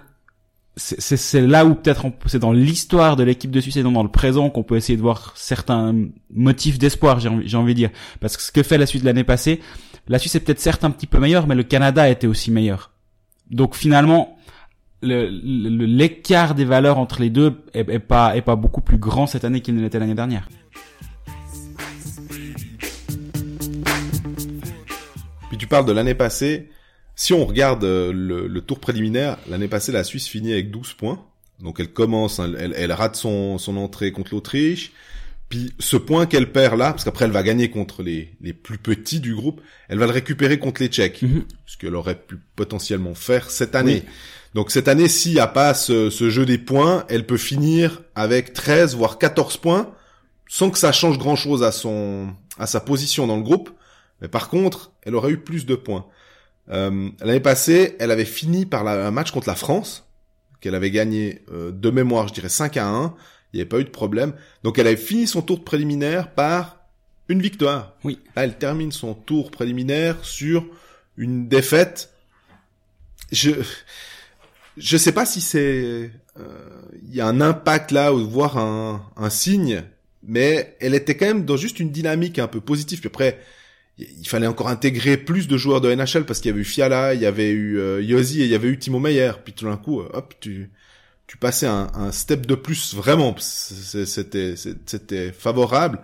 c'est- 0.76 1.40
là 1.40 1.64
où 1.64 1.74
peut-être 1.76 2.06
c'est 2.26 2.40
dans 2.40 2.52
l'histoire 2.52 3.14
de 3.16 3.22
l'équipe 3.22 3.50
de 3.50 3.60
Suisse 3.60 3.76
et 3.76 3.82
non 3.84 3.92
dans 3.92 4.02
le 4.02 4.08
présent 4.10 4.50
qu'on 4.50 4.64
peut 4.64 4.76
essayer 4.76 4.96
de 4.96 5.02
voir 5.02 5.32
certains 5.36 5.94
motifs 6.32 6.78
d'espoir, 6.78 7.20
j'ai 7.20 7.28
envie, 7.56 7.74
de 7.74 7.78
dire. 7.78 7.90
Parce 8.20 8.36
que 8.36 8.42
ce 8.42 8.50
que 8.50 8.62
fait 8.64 8.76
la 8.78 8.86
Suisse 8.86 9.02
de 9.02 9.06
l'année 9.06 9.22
passée, 9.24 9.60
la 10.08 10.18
Suisse 10.18 10.34
est 10.34 10.40
peut-être 10.40 10.58
certes 10.60 10.82
un 10.84 10.90
petit 10.90 11.06
peu 11.06 11.18
meilleure, 11.20 11.46
mais 11.46 11.54
le 11.54 11.62
Canada 11.62 12.08
était 12.08 12.26
aussi 12.26 12.50
meilleur. 12.50 12.90
Donc 13.50 13.76
finalement, 13.76 14.36
le- 15.04 15.68
le- 15.68 15.86
l'écart 15.86 16.54
des 16.54 16.64
valeurs 16.64 16.98
entre 16.98 17.20
les 17.20 17.30
deux 17.30 17.52
est, 17.74 17.88
est 17.88 17.98
pas 17.98 18.36
est 18.36 18.42
pas 18.42 18.56
beaucoup 18.56 18.80
plus 18.80 18.98
grand 18.98 19.26
cette 19.26 19.44
année 19.44 19.60
qu'il 19.60 19.74
ne 19.76 19.82
l'était 19.82 19.98
l'année 19.98 20.14
dernière. 20.14 20.48
Puis 25.48 25.58
tu 25.58 25.66
parles 25.66 25.86
de 25.86 25.92
l'année 25.92 26.14
passée. 26.14 26.68
Si 27.16 27.32
on 27.32 27.44
regarde 27.44 27.84
euh, 27.84 28.12
le, 28.12 28.48
le 28.48 28.60
tour 28.60 28.80
préliminaire, 28.80 29.38
l'année 29.48 29.68
passée, 29.68 29.92
la 29.92 30.02
Suisse 30.02 30.26
finit 30.26 30.52
avec 30.52 30.70
12 30.70 30.94
points. 30.94 31.24
Donc 31.60 31.78
elle 31.78 31.92
commence, 31.92 32.40
hein, 32.40 32.52
elle, 32.58 32.74
elle 32.76 32.90
rate 32.92 33.14
son, 33.14 33.58
son 33.58 33.76
entrée 33.76 34.10
contre 34.10 34.34
l'Autriche. 34.34 34.92
Puis 35.48 35.72
ce 35.78 35.96
point 35.96 36.26
qu'elle 36.26 36.50
perd 36.50 36.76
là, 36.76 36.90
parce 36.90 37.04
qu'après 37.04 37.26
elle 37.26 37.30
va 37.30 37.44
gagner 37.44 37.70
contre 37.70 38.02
les, 38.02 38.30
les 38.40 38.52
plus 38.52 38.78
petits 38.78 39.20
du 39.20 39.34
groupe, 39.34 39.60
elle 39.88 39.98
va 39.98 40.06
le 40.06 40.12
récupérer 40.12 40.58
contre 40.58 40.82
les 40.82 40.88
Tchèques. 40.88 41.22
Mhm. 41.22 41.44
Ce 41.66 41.76
qu'elle 41.76 41.94
aurait 41.94 42.18
pu 42.18 42.36
potentiellement 42.56 43.14
faire 43.14 43.50
cette 43.50 43.74
année. 43.76 44.02
Donc 44.54 44.70
cette 44.70 44.86
année, 44.88 45.08
s'il 45.08 45.32
n'y 45.34 45.40
a 45.40 45.46
pas 45.48 45.74
ce, 45.74 46.10
ce 46.10 46.30
jeu 46.30 46.46
des 46.46 46.58
points, 46.58 47.04
elle 47.08 47.26
peut 47.26 47.36
finir 47.36 48.02
avec 48.14 48.52
13 48.52 48.94
voire 48.94 49.18
14 49.18 49.56
points 49.56 49.92
sans 50.48 50.70
que 50.70 50.78
ça 50.78 50.92
change 50.92 51.18
grand 51.18 51.36
chose 51.36 51.62
à 51.62 51.72
son 51.72 52.32
à 52.58 52.66
sa 52.66 52.80
position 52.80 53.26
dans 53.26 53.36
le 53.36 53.42
groupe. 53.42 53.70
Mais 54.20 54.28
par 54.28 54.48
contre, 54.48 54.92
elle 55.02 55.16
aurait 55.16 55.32
eu 55.32 55.38
plus 55.38 55.66
de 55.66 55.74
points. 55.74 56.06
Euh, 56.70 57.08
L'année 57.20 57.40
passée, 57.40 57.96
elle 57.98 58.12
avait 58.12 58.24
fini 58.24 58.64
par 58.64 58.84
la- 58.84 59.06
un 59.06 59.10
match 59.10 59.32
contre 59.32 59.48
la 59.48 59.56
France, 59.56 60.08
qu'elle 60.60 60.76
avait 60.76 60.92
gagné 60.92 61.42
euh, 61.52 61.72
de 61.72 61.90
mémoire, 61.90 62.28
je 62.28 62.34
dirais 62.34 62.48
5 62.48 62.76
à 62.76 62.86
1. 62.86 63.14
Il 63.52 63.56
n'y 63.56 63.60
avait 63.62 63.68
pas 63.68 63.80
eu 63.80 63.84
de 63.84 63.90
problème. 63.90 64.34
Donc 64.62 64.78
elle 64.78 64.86
avait 64.86 64.96
fini 64.96 65.26
son 65.26 65.42
tour 65.42 65.58
de 65.58 65.64
préliminaire 65.64 66.32
par 66.32 66.78
une 67.28 67.42
victoire. 67.42 67.94
Oui. 68.04 68.20
Là, 68.36 68.44
elle 68.44 68.56
termine 68.56 68.92
son 68.92 69.14
tour 69.14 69.50
préliminaire 69.50 70.16
sur 70.24 70.64
une 71.16 71.48
défaite. 71.48 72.12
Je 73.32 73.50
je 74.76 74.96
sais 74.96 75.12
pas 75.12 75.26
si 75.26 75.40
c'est 75.40 76.10
euh, 76.38 76.48
il 77.06 77.14
y 77.14 77.20
a 77.20 77.26
un 77.26 77.40
impact 77.40 77.90
là 77.92 78.12
ou 78.12 78.28
voir 78.28 78.58
un, 78.58 79.04
un 79.16 79.30
signe, 79.30 79.82
mais 80.26 80.76
elle 80.80 80.94
était 80.94 81.16
quand 81.16 81.26
même 81.26 81.44
dans 81.44 81.56
juste 81.56 81.80
une 81.80 81.90
dynamique 81.90 82.38
un 82.38 82.48
peu 82.48 82.60
positive. 82.60 83.00
Puis 83.00 83.08
après, 83.08 83.38
il 83.98 84.26
fallait 84.26 84.46
encore 84.46 84.68
intégrer 84.68 85.16
plus 85.16 85.46
de 85.46 85.56
joueurs 85.56 85.80
de 85.80 85.94
NHL 85.94 86.24
parce 86.24 86.40
qu'il 86.40 86.50
y 86.50 86.52
avait 86.52 86.62
eu 86.62 86.64
Fiala, 86.64 87.14
il 87.14 87.20
y 87.20 87.26
avait 87.26 87.50
eu 87.50 87.78
euh, 87.78 88.02
Yossi 88.02 88.40
et 88.40 88.44
il 88.44 88.50
y 88.50 88.54
avait 88.54 88.68
eu 88.68 88.78
Timo 88.78 88.98
Meyer. 88.98 89.32
Puis 89.44 89.52
tout 89.52 89.66
d'un 89.66 89.76
coup, 89.76 90.00
euh, 90.00 90.08
hop, 90.12 90.34
tu 90.40 90.70
tu 91.26 91.38
passais 91.38 91.66
un, 91.66 91.88
un 91.94 92.12
step 92.12 92.46
de 92.46 92.54
plus 92.54 92.94
vraiment. 92.94 93.34
C'était 93.38 94.54
c'était 94.56 95.32
favorable. 95.32 96.00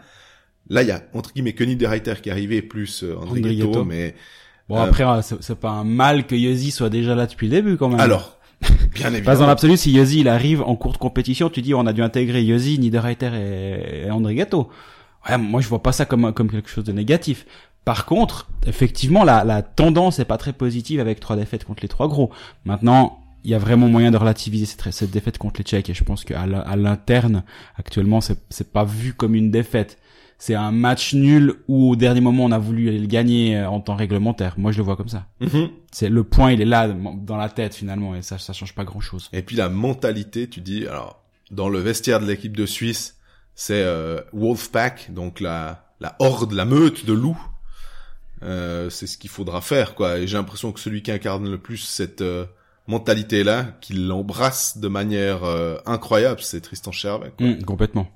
Là, 0.68 0.82
il 0.82 0.88
y 0.88 0.92
a 0.92 1.02
entre 1.14 1.32
guillemets 1.32 1.52
Kenny 1.52 1.76
de 1.76 1.86
Reiter 1.86 2.14
qui 2.22 2.28
est 2.28 2.32
arrivé 2.32 2.62
plus 2.62 3.02
euh, 3.02 3.16
André, 3.16 3.40
Ghetto, 3.40 3.84
mais 3.84 4.14
bon 4.68 4.76
après 4.76 5.04
euh, 5.04 5.20
c'est 5.22 5.58
pas 5.58 5.70
un 5.70 5.84
mal 5.84 6.26
que 6.26 6.36
Yossi 6.36 6.70
soit 6.70 6.90
déjà 6.90 7.14
là 7.14 7.26
depuis 7.26 7.48
le 7.48 7.56
début 7.56 7.76
quand 7.76 7.88
même. 7.88 8.00
Alors 8.00 8.39
Bien 8.60 9.08
évidemment. 9.08 9.24
Pas 9.24 9.36
dans 9.36 9.46
l'absolu, 9.46 9.76
si 9.76 9.92
Yossi 9.92 10.20
il 10.20 10.28
arrive 10.28 10.62
en 10.62 10.76
cours 10.76 10.92
de 10.92 10.98
compétition, 10.98 11.48
tu 11.48 11.62
dis 11.62 11.74
on 11.74 11.86
a 11.86 11.92
dû 11.92 12.02
intégrer 12.02 12.42
Yossi, 12.44 12.78
Niederreiter 12.78 13.30
et, 13.34 14.06
et 14.06 14.10
André 14.10 14.34
Gatto. 14.34 14.68
Ouais, 15.28 15.38
moi 15.38 15.60
je 15.60 15.68
vois 15.68 15.82
pas 15.82 15.92
ça 15.92 16.04
comme 16.04 16.32
comme 16.32 16.50
quelque 16.50 16.68
chose 16.68 16.84
de 16.84 16.92
négatif. 16.92 17.46
Par 17.84 18.04
contre, 18.04 18.50
effectivement, 18.66 19.24
la, 19.24 19.42
la 19.44 19.62
tendance 19.62 20.18
est 20.18 20.26
pas 20.26 20.36
très 20.36 20.52
positive 20.52 21.00
avec 21.00 21.18
trois 21.18 21.36
défaites 21.36 21.64
contre 21.64 21.82
les 21.82 21.88
trois 21.88 22.08
gros. 22.08 22.30
Maintenant, 22.66 23.18
il 23.42 23.50
y 23.50 23.54
a 23.54 23.58
vraiment 23.58 23.88
moyen 23.88 24.10
de 24.10 24.18
relativiser 24.18 24.66
cette, 24.66 24.92
cette 24.92 25.10
défaite 25.10 25.38
contre 25.38 25.60
les 25.60 25.64
Tchèques 25.64 25.88
et 25.88 25.94
je 25.94 26.04
pense 26.04 26.24
qu'à 26.24 26.44
l'interne, 26.46 27.42
actuellement, 27.76 28.20
c'est 28.20 28.72
pas 28.72 28.84
vu 28.84 29.14
comme 29.14 29.34
une 29.34 29.50
défaite. 29.50 29.96
C'est 30.40 30.54
un 30.54 30.72
match 30.72 31.12
nul 31.12 31.56
où 31.68 31.90
au 31.90 31.96
dernier 31.96 32.22
moment 32.22 32.46
on 32.46 32.50
a 32.50 32.58
voulu 32.58 32.98
le 32.98 33.06
gagner 33.06 33.58
euh, 33.58 33.68
en 33.68 33.78
temps 33.78 33.94
réglementaire. 33.94 34.54
Moi 34.56 34.72
je 34.72 34.78
le 34.78 34.84
vois 34.84 34.96
comme 34.96 35.10
ça. 35.10 35.26
Mhm. 35.40 35.68
C'est 35.92 36.08
le 36.08 36.24
point, 36.24 36.50
il 36.52 36.62
est 36.62 36.66
là 36.66 36.88
dans 36.88 37.36
la 37.36 37.50
tête 37.50 37.74
finalement 37.74 38.14
et 38.14 38.22
ça 38.22 38.38
ça 38.38 38.54
change 38.54 38.74
pas 38.74 38.84
grand 38.84 39.00
chose. 39.00 39.28
Et 39.34 39.42
puis 39.42 39.54
la 39.54 39.68
mentalité, 39.68 40.48
tu 40.48 40.62
dis 40.62 40.86
alors 40.86 41.22
dans 41.50 41.68
le 41.68 41.78
vestiaire 41.78 42.20
de 42.20 42.24
l'équipe 42.24 42.56
de 42.56 42.64
Suisse, 42.64 43.18
c'est 43.54 43.82
euh, 43.82 44.22
Wolfpack, 44.32 45.12
donc 45.12 45.40
la 45.40 45.84
la 46.00 46.16
horde, 46.20 46.52
la 46.52 46.64
meute 46.64 47.04
de 47.04 47.12
loups. 47.12 47.40
Euh, 48.42 48.88
c'est 48.88 49.06
ce 49.06 49.18
qu'il 49.18 49.28
faudra 49.28 49.60
faire 49.60 49.94
quoi. 49.94 50.20
Et 50.20 50.26
j'ai 50.26 50.38
l'impression 50.38 50.72
que 50.72 50.80
celui 50.80 51.02
qui 51.02 51.12
incarne 51.12 51.50
le 51.50 51.58
plus 51.58 51.76
cette 51.76 52.22
euh, 52.22 52.46
mentalité 52.86 53.44
là, 53.44 53.76
qu'il 53.82 54.06
l'embrasse 54.06 54.78
de 54.78 54.88
manière 54.88 55.42
incroyable, 55.84 56.40
c'est 56.40 56.62
Tristan 56.62 56.92
Chervet. 56.92 57.34
Mmh, 57.38 57.62
complètement. 57.64 58.10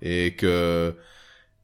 Et 0.00 0.34
que 0.36 0.96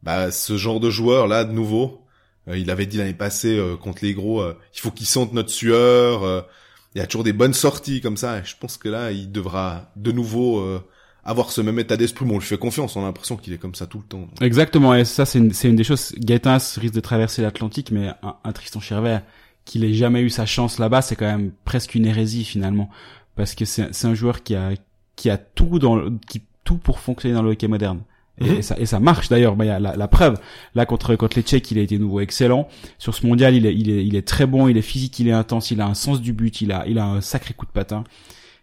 bah 0.06 0.30
ce 0.30 0.56
genre 0.56 0.80
de 0.80 0.88
joueur 0.88 1.26
là 1.26 1.44
de 1.44 1.52
nouveau, 1.52 2.06
il 2.46 2.70
avait 2.70 2.86
dit 2.86 2.96
l'année 2.96 3.12
passée 3.12 3.60
contre 3.82 4.04
les 4.04 4.14
gros, 4.14 4.42
il 4.48 4.80
faut 4.80 4.90
qu'ils 4.90 5.06
sentent 5.06 5.34
notre 5.34 5.50
sueur. 5.50 6.46
il 6.94 6.98
y 6.98 7.00
a 7.02 7.06
toujours 7.06 7.24
des 7.24 7.32
bonnes 7.32 7.52
sorties 7.52 8.00
comme 8.00 8.16
ça. 8.16 8.38
Et 8.38 8.44
je 8.44 8.54
pense 8.58 8.76
que 8.76 8.88
là, 8.88 9.10
il 9.10 9.32
devra 9.32 9.90
de 9.96 10.12
nouveau 10.12 10.80
avoir 11.26 11.50
ce 11.50 11.60
même 11.60 11.78
état 11.78 11.96
d'esprit, 11.96 12.24
mais 12.24 12.34
on 12.34 12.38
lui 12.38 12.46
fait 12.46 12.56
confiance, 12.56 12.94
on 12.96 13.02
a 13.02 13.06
l'impression 13.06 13.36
qu'il 13.36 13.52
est 13.52 13.58
comme 13.58 13.74
ça 13.74 13.86
tout 13.86 13.98
le 13.98 14.04
temps. 14.04 14.28
Exactement, 14.40 14.94
et 14.94 15.04
ça 15.04 15.26
c'est 15.26 15.38
une, 15.38 15.52
une 15.64 15.76
des 15.76 15.84
choses, 15.84 16.14
Gaetan 16.16 16.58
risque 16.76 16.94
de 16.94 17.00
traverser 17.00 17.42
l'Atlantique, 17.42 17.90
mais 17.90 18.12
un, 18.22 18.52
Tristan 18.52 18.80
Chervet, 18.80 19.22
qu'il 19.64 19.84
ait 19.84 19.92
jamais 19.92 20.20
eu 20.20 20.30
sa 20.30 20.46
chance 20.46 20.78
là-bas, 20.78 21.02
c'est 21.02 21.16
quand 21.16 21.26
même 21.26 21.50
presque 21.64 21.96
une 21.96 22.06
hérésie 22.06 22.44
finalement, 22.44 22.88
parce 23.34 23.56
que 23.56 23.64
c'est, 23.64 23.92
c'est 23.92 24.06
un 24.06 24.14
joueur 24.14 24.44
qui 24.44 24.54
a, 24.54 24.70
qui 25.16 25.28
a 25.28 25.36
tout 25.36 25.80
dans, 25.80 26.16
qui, 26.28 26.42
tout 26.62 26.78
pour 26.78 27.00
fonctionner 27.00 27.34
dans 27.34 27.42
le 27.42 27.50
hockey 27.50 27.66
moderne. 27.66 28.02
Et, 28.38 28.50
mhm. 28.50 28.62
ça, 28.62 28.76
et 28.78 28.86
ça 28.86 29.00
marche 29.00 29.28
d'ailleurs. 29.28 29.56
Bah, 29.56 29.64
y 29.64 29.70
a 29.70 29.78
la, 29.78 29.96
la, 29.96 30.08
preuve. 30.08 30.38
Là 30.74 30.84
contre 30.84 31.16
contre 31.16 31.36
les 31.36 31.42
Tchèques, 31.42 31.70
il 31.70 31.78
a 31.78 31.82
été 31.82 31.98
nouveau 31.98 32.20
excellent. 32.20 32.68
Sur 32.98 33.14
ce 33.14 33.26
mondial, 33.26 33.54
il 33.54 33.66
est, 33.66 33.74
il 33.74 33.90
est 33.90 34.04
il 34.04 34.14
est 34.14 34.26
très 34.26 34.46
bon. 34.46 34.68
Il 34.68 34.76
est 34.76 34.82
physique, 34.82 35.18
il 35.18 35.28
est 35.28 35.32
intense, 35.32 35.70
il 35.70 35.80
a 35.80 35.86
un 35.86 35.94
sens 35.94 36.20
du 36.20 36.32
but, 36.32 36.60
il 36.60 36.72
a 36.72 36.86
il 36.86 36.98
a 36.98 37.06
un 37.06 37.20
sacré 37.20 37.54
coup 37.54 37.66
de 37.66 37.70
patin. 37.70 38.04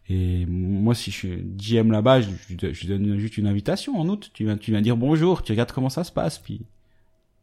Et 0.10 0.46
moi, 0.46 0.94
si 0.96 1.12
je 1.12 1.16
suis 1.16 1.44
GM 1.58 1.92
là-bas, 1.92 2.22
je, 2.22 2.30
je, 2.72 2.88
donne 2.88 3.18
juste 3.18 3.38
une 3.38 3.48
invitation 3.48 3.98
en 4.00 4.08
août. 4.10 4.32
Tu 4.34 4.44
viens, 4.44 4.58
tu 4.58 4.72
viens 4.72 4.82
dire 4.82 4.98
bonjour, 4.98 5.42
tu 5.44 5.54
regardes 5.54 5.72
comment 5.72 5.90
ça 5.90 6.04
se 6.04 6.12
passe, 6.12 6.40
puis 6.40 6.62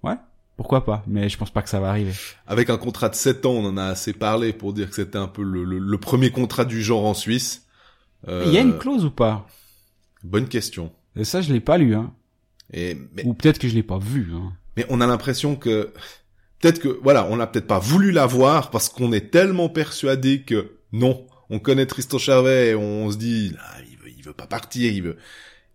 ouais, 0.03 0.17
pourquoi 0.57 0.85
pas. 0.85 1.03
Mais 1.07 1.29
je 1.31 1.39
pense 1.39 1.51
pas 1.51 1.63
que 1.63 1.71
ça 1.71 1.81
va 1.81 1.89
arriver. 1.89 2.13
Avec 2.47 2.69
un 2.69 2.77
contrat 2.77 3.09
de 3.09 3.15
7 3.15 3.47
ans, 3.47 3.53
on 3.53 3.65
en 3.65 3.77
a 3.79 3.85
assez 3.85 4.13
parlé 4.13 4.53
pour 4.53 4.75
dire 4.75 4.91
que 4.91 4.95
c'était 4.95 5.19
un 5.19 5.27
peu 5.27 5.43
le, 5.43 5.65
le, 5.65 5.99
premier 5.99 6.31
contrat 6.31 6.67
du 6.67 6.83
genre 6.83 7.07
en 7.07 7.15
Suisse. 7.15 7.67
Euh... 8.29 8.45
Il 8.47 8.53
y 8.53 8.59
a 8.59 8.61
une 8.61 8.77
clause 8.77 9.07
ou 9.07 9.11
pas? 9.11 9.47
Bonne 10.23 10.49
question. 10.49 10.93
Et 11.17 11.25
ça, 11.25 11.41
je 11.41 11.53
l'ai 11.53 11.61
pas 11.61 11.79
lu. 11.79 11.95
Hein. 11.95 12.13
Et, 12.73 12.97
mais... 13.15 13.25
Ou 13.25 13.35
peut-être 13.35 13.59
que 13.59 13.69
je 13.69 13.75
l'ai 13.75 13.83
pas 13.83 13.99
vu. 13.99 14.29
Hein. 14.35 14.53
Mais 14.77 14.87
on 14.89 15.01
a 15.01 15.07
l'impression 15.07 15.57
que 15.57 15.93
peut-être 16.61 16.79
que 16.79 16.89
voilà, 17.03 17.27
on 17.31 17.37
n'a 17.37 17.47
peut-être 17.47 17.67
pas 17.67 17.79
voulu 17.79 18.13
la 18.13 18.27
voir 18.27 18.71
parce 18.71 18.89
qu'on 18.89 19.13
est 19.13 19.31
tellement 19.31 19.69
persuadé 19.69 20.43
que 20.43 20.73
non, 20.93 21.27
on 21.49 21.59
connaît 21.59 21.87
Tristan 21.87 22.19
Charvet 22.19 22.71
et 22.71 22.75
on 22.75 23.11
se 23.11 23.17
dit, 23.17 23.55
ah, 23.59 23.77
il 23.91 23.97
veut, 23.97 24.13
il 24.17 24.25
veut 24.25 24.33
pas 24.33 24.47
partir, 24.47 24.93
il 24.93 25.03
veut, 25.03 25.17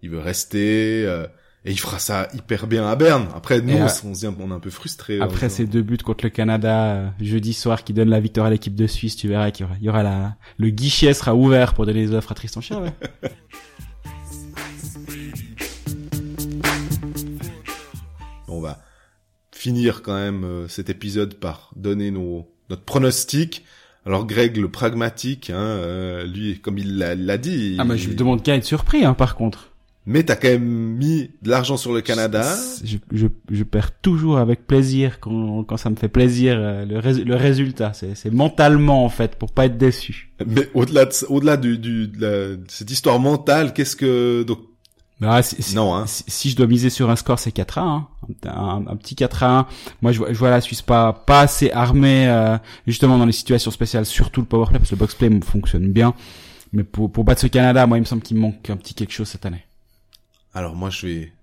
il 0.01 0.10
veut 0.10 0.19
rester. 0.19 1.05
Euh, 1.05 1.27
et 1.67 1.71
il 1.71 1.79
fera 1.79 1.97
ça 1.97 2.27
hyper 2.36 2.67
bien 2.67 2.88
à 2.88 2.95
Berne. 2.95 3.27
Après, 3.34 3.60
nous, 3.60 3.75
on, 3.75 3.88
se 3.88 4.05
dit, 4.05 4.27
on 4.27 4.51
est 4.51 4.53
un 4.53 4.60
peu 4.60 4.69
frustré. 4.69 5.19
Après 5.19 5.49
ces 5.49 5.65
deux 5.65 5.81
buts 5.81 5.97
contre 5.97 6.23
le 6.25 6.29
Canada 6.29 6.86
euh, 6.86 7.08
jeudi 7.19 7.53
soir 7.53 7.84
qui 7.84 7.91
donnent 7.91 8.12
la 8.12 8.19
victoire 8.19 8.45
à 8.45 8.49
l'équipe 8.51 8.75
de 8.75 8.86
Suisse, 8.86 9.15
tu 9.15 9.27
verras 9.27 9.49
qu'il 9.49 9.65
y 9.81 9.89
aura, 9.89 10.03
la, 10.03 10.36
le 10.60 10.69
guichet 10.69 11.12
sera 11.15 11.34
ouvert 11.34 11.73
pour 11.73 11.88
donner 11.88 12.05
les 12.05 12.13
offres 12.13 12.31
à 12.31 12.36
Tristan 12.36 12.62
Charvet. 12.62 12.93
on 18.55 18.61
va 18.61 18.79
finir 19.51 20.01
quand 20.01 20.15
même 20.15 20.43
euh, 20.43 20.67
cet 20.67 20.89
épisode 20.89 21.35
par 21.35 21.71
donner 21.75 22.11
nos, 22.11 22.47
notre 22.69 22.83
pronostic. 22.83 23.63
Alors 24.05 24.27
Greg, 24.27 24.57
le 24.57 24.69
pragmatique, 24.69 25.49
hein, 25.49 25.55
euh, 25.55 26.25
lui, 26.25 26.59
comme 26.59 26.77
il 26.77 26.97
l'a 26.97 27.37
dit... 27.37 27.77
Ah, 27.79 27.85
mais 27.85 27.97
je 27.97 28.09
me 28.09 28.15
demande 28.15 28.43
qu'à 28.43 28.55
être 28.55 28.65
surpris, 28.65 29.03
hein, 29.03 29.15
par 29.15 29.35
contre. 29.35 29.71
Mais 30.07 30.21
t'as 30.21 30.35
quand 30.35 30.49
même 30.49 30.63
mis 30.63 31.31
de 31.41 31.49
l'argent 31.49 31.77
sur 31.77 31.91
le 31.91 32.01
Canada. 32.01 32.55
Je, 32.83 32.97
je, 33.11 33.25
je, 33.49 33.63
perds 33.63 33.99
toujours 34.01 34.37
avec 34.37 34.67
plaisir 34.67 35.19
quand, 35.19 35.63
quand 35.63 35.77
ça 35.77 35.89
me 35.89 35.95
fait 35.95 36.09
plaisir 36.09 36.57
euh, 36.59 36.85
le, 36.85 37.23
le 37.23 37.35
résultat. 37.35 37.93
C'est 37.93 38.31
mentalement 38.31 39.03
en 39.03 39.09
fait 39.09 39.35
pour 39.35 39.51
pas 39.51 39.65
être 39.65 39.79
déçu. 39.79 40.31
Mais 40.45 40.69
au-delà 40.75 41.05
de, 41.05 41.11
au-delà 41.29 41.57
du, 41.57 41.79
du 41.79 42.07
de, 42.07 42.59
cette 42.67 42.91
histoire 42.91 43.17
mentale, 43.19 43.73
qu'est-ce 43.73 43.95
que 43.95 44.43
donc 44.43 44.59
bah, 45.21 45.41
si, 45.41 45.75
non, 45.75 45.95
hein. 45.95 46.06
si, 46.08 46.49
je 46.49 46.58
dois 46.58 46.67
miser 46.67 46.89
sur 46.89 47.10
un 47.10 47.15
score, 47.15 47.39
c'est 47.39 47.51
4 47.51 47.78
à 47.78 47.82
1. 47.82 48.08
Un, 48.47 48.86
un, 48.88 48.95
petit 48.97 49.15
4 49.15 49.43
à 49.43 49.60
1. 49.60 49.67
Moi, 50.01 50.12
je 50.12 50.19
vois, 50.19 50.34
je 50.34 50.38
vois 50.38 50.49
la 50.49 50.60
Suisse 50.60 50.82
pas, 50.82 51.13
pas 51.13 51.41
assez 51.41 51.71
armée, 51.71 52.28
euh, 52.28 52.58
justement, 52.86 53.17
dans 53.17 53.25
les 53.25 53.32
situations 53.32 53.71
spéciales, 53.71 54.06
surtout 54.06 54.41
le 54.41 54.47
powerplay, 54.47 54.78
parce 54.78 54.89
que 54.89 54.95
le 54.95 54.99
boxplay 54.99 55.30
fonctionne 55.41 55.91
bien. 55.91 56.13
Mais 56.73 56.84
pour, 56.84 57.10
pour 57.10 57.23
battre 57.23 57.41
ce 57.41 57.47
Canada, 57.47 57.88
moi, 57.88 57.97
il 57.97 58.01
me 58.01 58.06
semble 58.06 58.23
qu'il 58.23 58.38
manque 58.38 58.69
un 58.69 58.75
petit 58.75 58.93
quelque 58.93 59.13
chose 59.13 59.30
cette 59.30 59.45
année. 59.45 59.65
Alors, 60.54 60.75
moi, 60.75 60.89
je 60.89 61.08
vais 61.08 61.34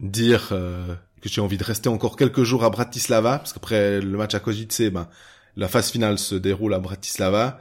dire 0.00 0.50
euh, 0.52 0.94
que 1.22 1.30
j'ai 1.30 1.40
envie 1.40 1.56
de 1.56 1.64
rester 1.64 1.88
encore 1.88 2.16
quelques 2.16 2.42
jours 2.42 2.62
à 2.62 2.68
Bratislava, 2.68 3.38
parce 3.38 3.54
qu'après 3.54 4.02
le 4.02 4.18
match 4.18 4.34
à 4.34 4.40
Kojice, 4.40 4.90
ben, 4.92 5.08
la 5.56 5.68
phase 5.68 5.90
finale 5.90 6.18
se 6.18 6.34
déroule 6.34 6.74
à 6.74 6.78
Bratislava. 6.78 7.58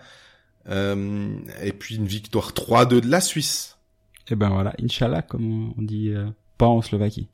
Euh, 0.69 1.35
et 1.61 1.73
puis 1.73 1.95
une 1.95 2.05
victoire 2.05 2.51
3-2 2.51 3.01
de 3.01 3.09
la 3.09 3.19
Suisse 3.21 3.72
et 4.29 4.35
ben 4.35 4.49
voilà, 4.49 4.73
Inch'Allah, 4.81 5.21
comme 5.21 5.73
on 5.77 5.81
dit 5.81 6.09
euh, 6.09 6.27
pas 6.57 6.67
en 6.67 6.81
Slovaquie. 6.81 7.27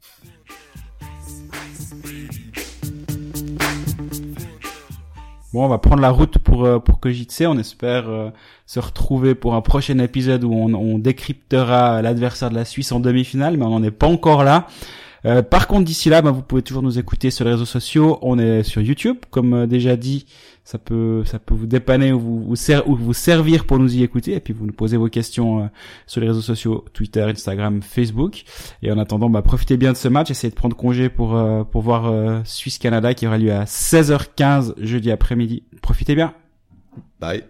Bon, 5.52 5.66
on 5.66 5.68
va 5.68 5.80
prendre 5.80 6.02
la 6.02 6.12
route 6.12 6.38
pour 6.38 6.66
euh, 6.66 6.80
pour 6.80 7.00
Kojitse. 7.00 7.42
On 7.42 7.58
espère 7.58 8.08
euh, 8.10 8.30
se 8.68 8.80
retrouver 8.80 9.34
pour 9.34 9.56
un 9.56 9.62
prochain 9.62 9.98
épisode 10.00 10.44
où 10.44 10.54
on, 10.54 10.74
on 10.74 11.00
décryptera 11.00 12.02
l'adversaire 12.02 12.52
de 12.52 12.56
la 12.56 12.66
Suisse 12.66 12.92
en 12.92 13.00
demi-finale, 13.00 13.58
mais 13.58 13.66
on 13.66 13.72
n'en 13.72 13.84
est 13.84 13.92
pas 13.92 14.08
encore 14.08 14.44
là. 14.44 14.68
Euh, 15.26 15.42
par 15.42 15.68
contre, 15.68 15.86
d'ici 15.86 16.10
là, 16.10 16.22
bah, 16.22 16.32
vous 16.32 16.42
pouvez 16.42 16.62
toujours 16.62 16.84
nous 16.84 17.00
écouter 17.00 17.32
sur 17.32 17.46
les 17.46 17.52
réseaux 17.52 17.66
sociaux. 17.66 18.20
On 18.22 18.40
est 18.40 18.64
sur 18.64 18.82
YouTube, 18.82 19.18
comme 19.30 19.68
déjà 19.68 19.96
dit 19.96 20.26
ça 20.70 20.78
peut 20.78 21.24
ça 21.26 21.40
peut 21.40 21.56
vous 21.56 21.66
dépanner 21.66 22.12
ou 22.12 22.20
vous, 22.20 22.56
ou 22.86 22.96
vous 22.96 23.14
servir 23.14 23.66
pour 23.66 23.80
nous 23.80 23.96
y 23.96 24.04
écouter 24.04 24.34
et 24.34 24.40
puis 24.40 24.54
vous 24.54 24.68
nous 24.68 24.74
posez 24.74 24.98
vos 24.98 25.08
questions 25.08 25.64
euh, 25.64 25.68
sur 26.06 26.22
les 26.22 26.28
réseaux 26.28 26.42
sociaux 26.42 26.86
Twitter, 26.94 27.24
Instagram, 27.24 27.82
Facebook 27.82 28.44
et 28.84 28.92
en 28.92 29.00
attendant 29.00 29.32
bah 29.32 29.42
profitez 29.42 29.78
bien 29.78 29.94
de 29.94 29.98
ce 29.98 30.08
match, 30.08 30.30
essayez 30.30 30.52
de 30.52 30.56
prendre 30.56 30.76
congé 30.76 31.10
pour 31.10 31.36
euh, 31.36 31.64
pour 31.64 31.82
voir 31.82 32.06
euh, 32.06 32.42
Suisse 32.44 32.78
Canada 32.78 33.16
qui 33.16 33.26
aura 33.26 33.40
lieu 33.40 33.52
à 33.52 33.64
16h15 33.64 34.76
jeudi 34.78 35.10
après-midi. 35.10 35.64
Profitez 35.82 36.14
bien. 36.14 36.36
Bye. 37.20 37.50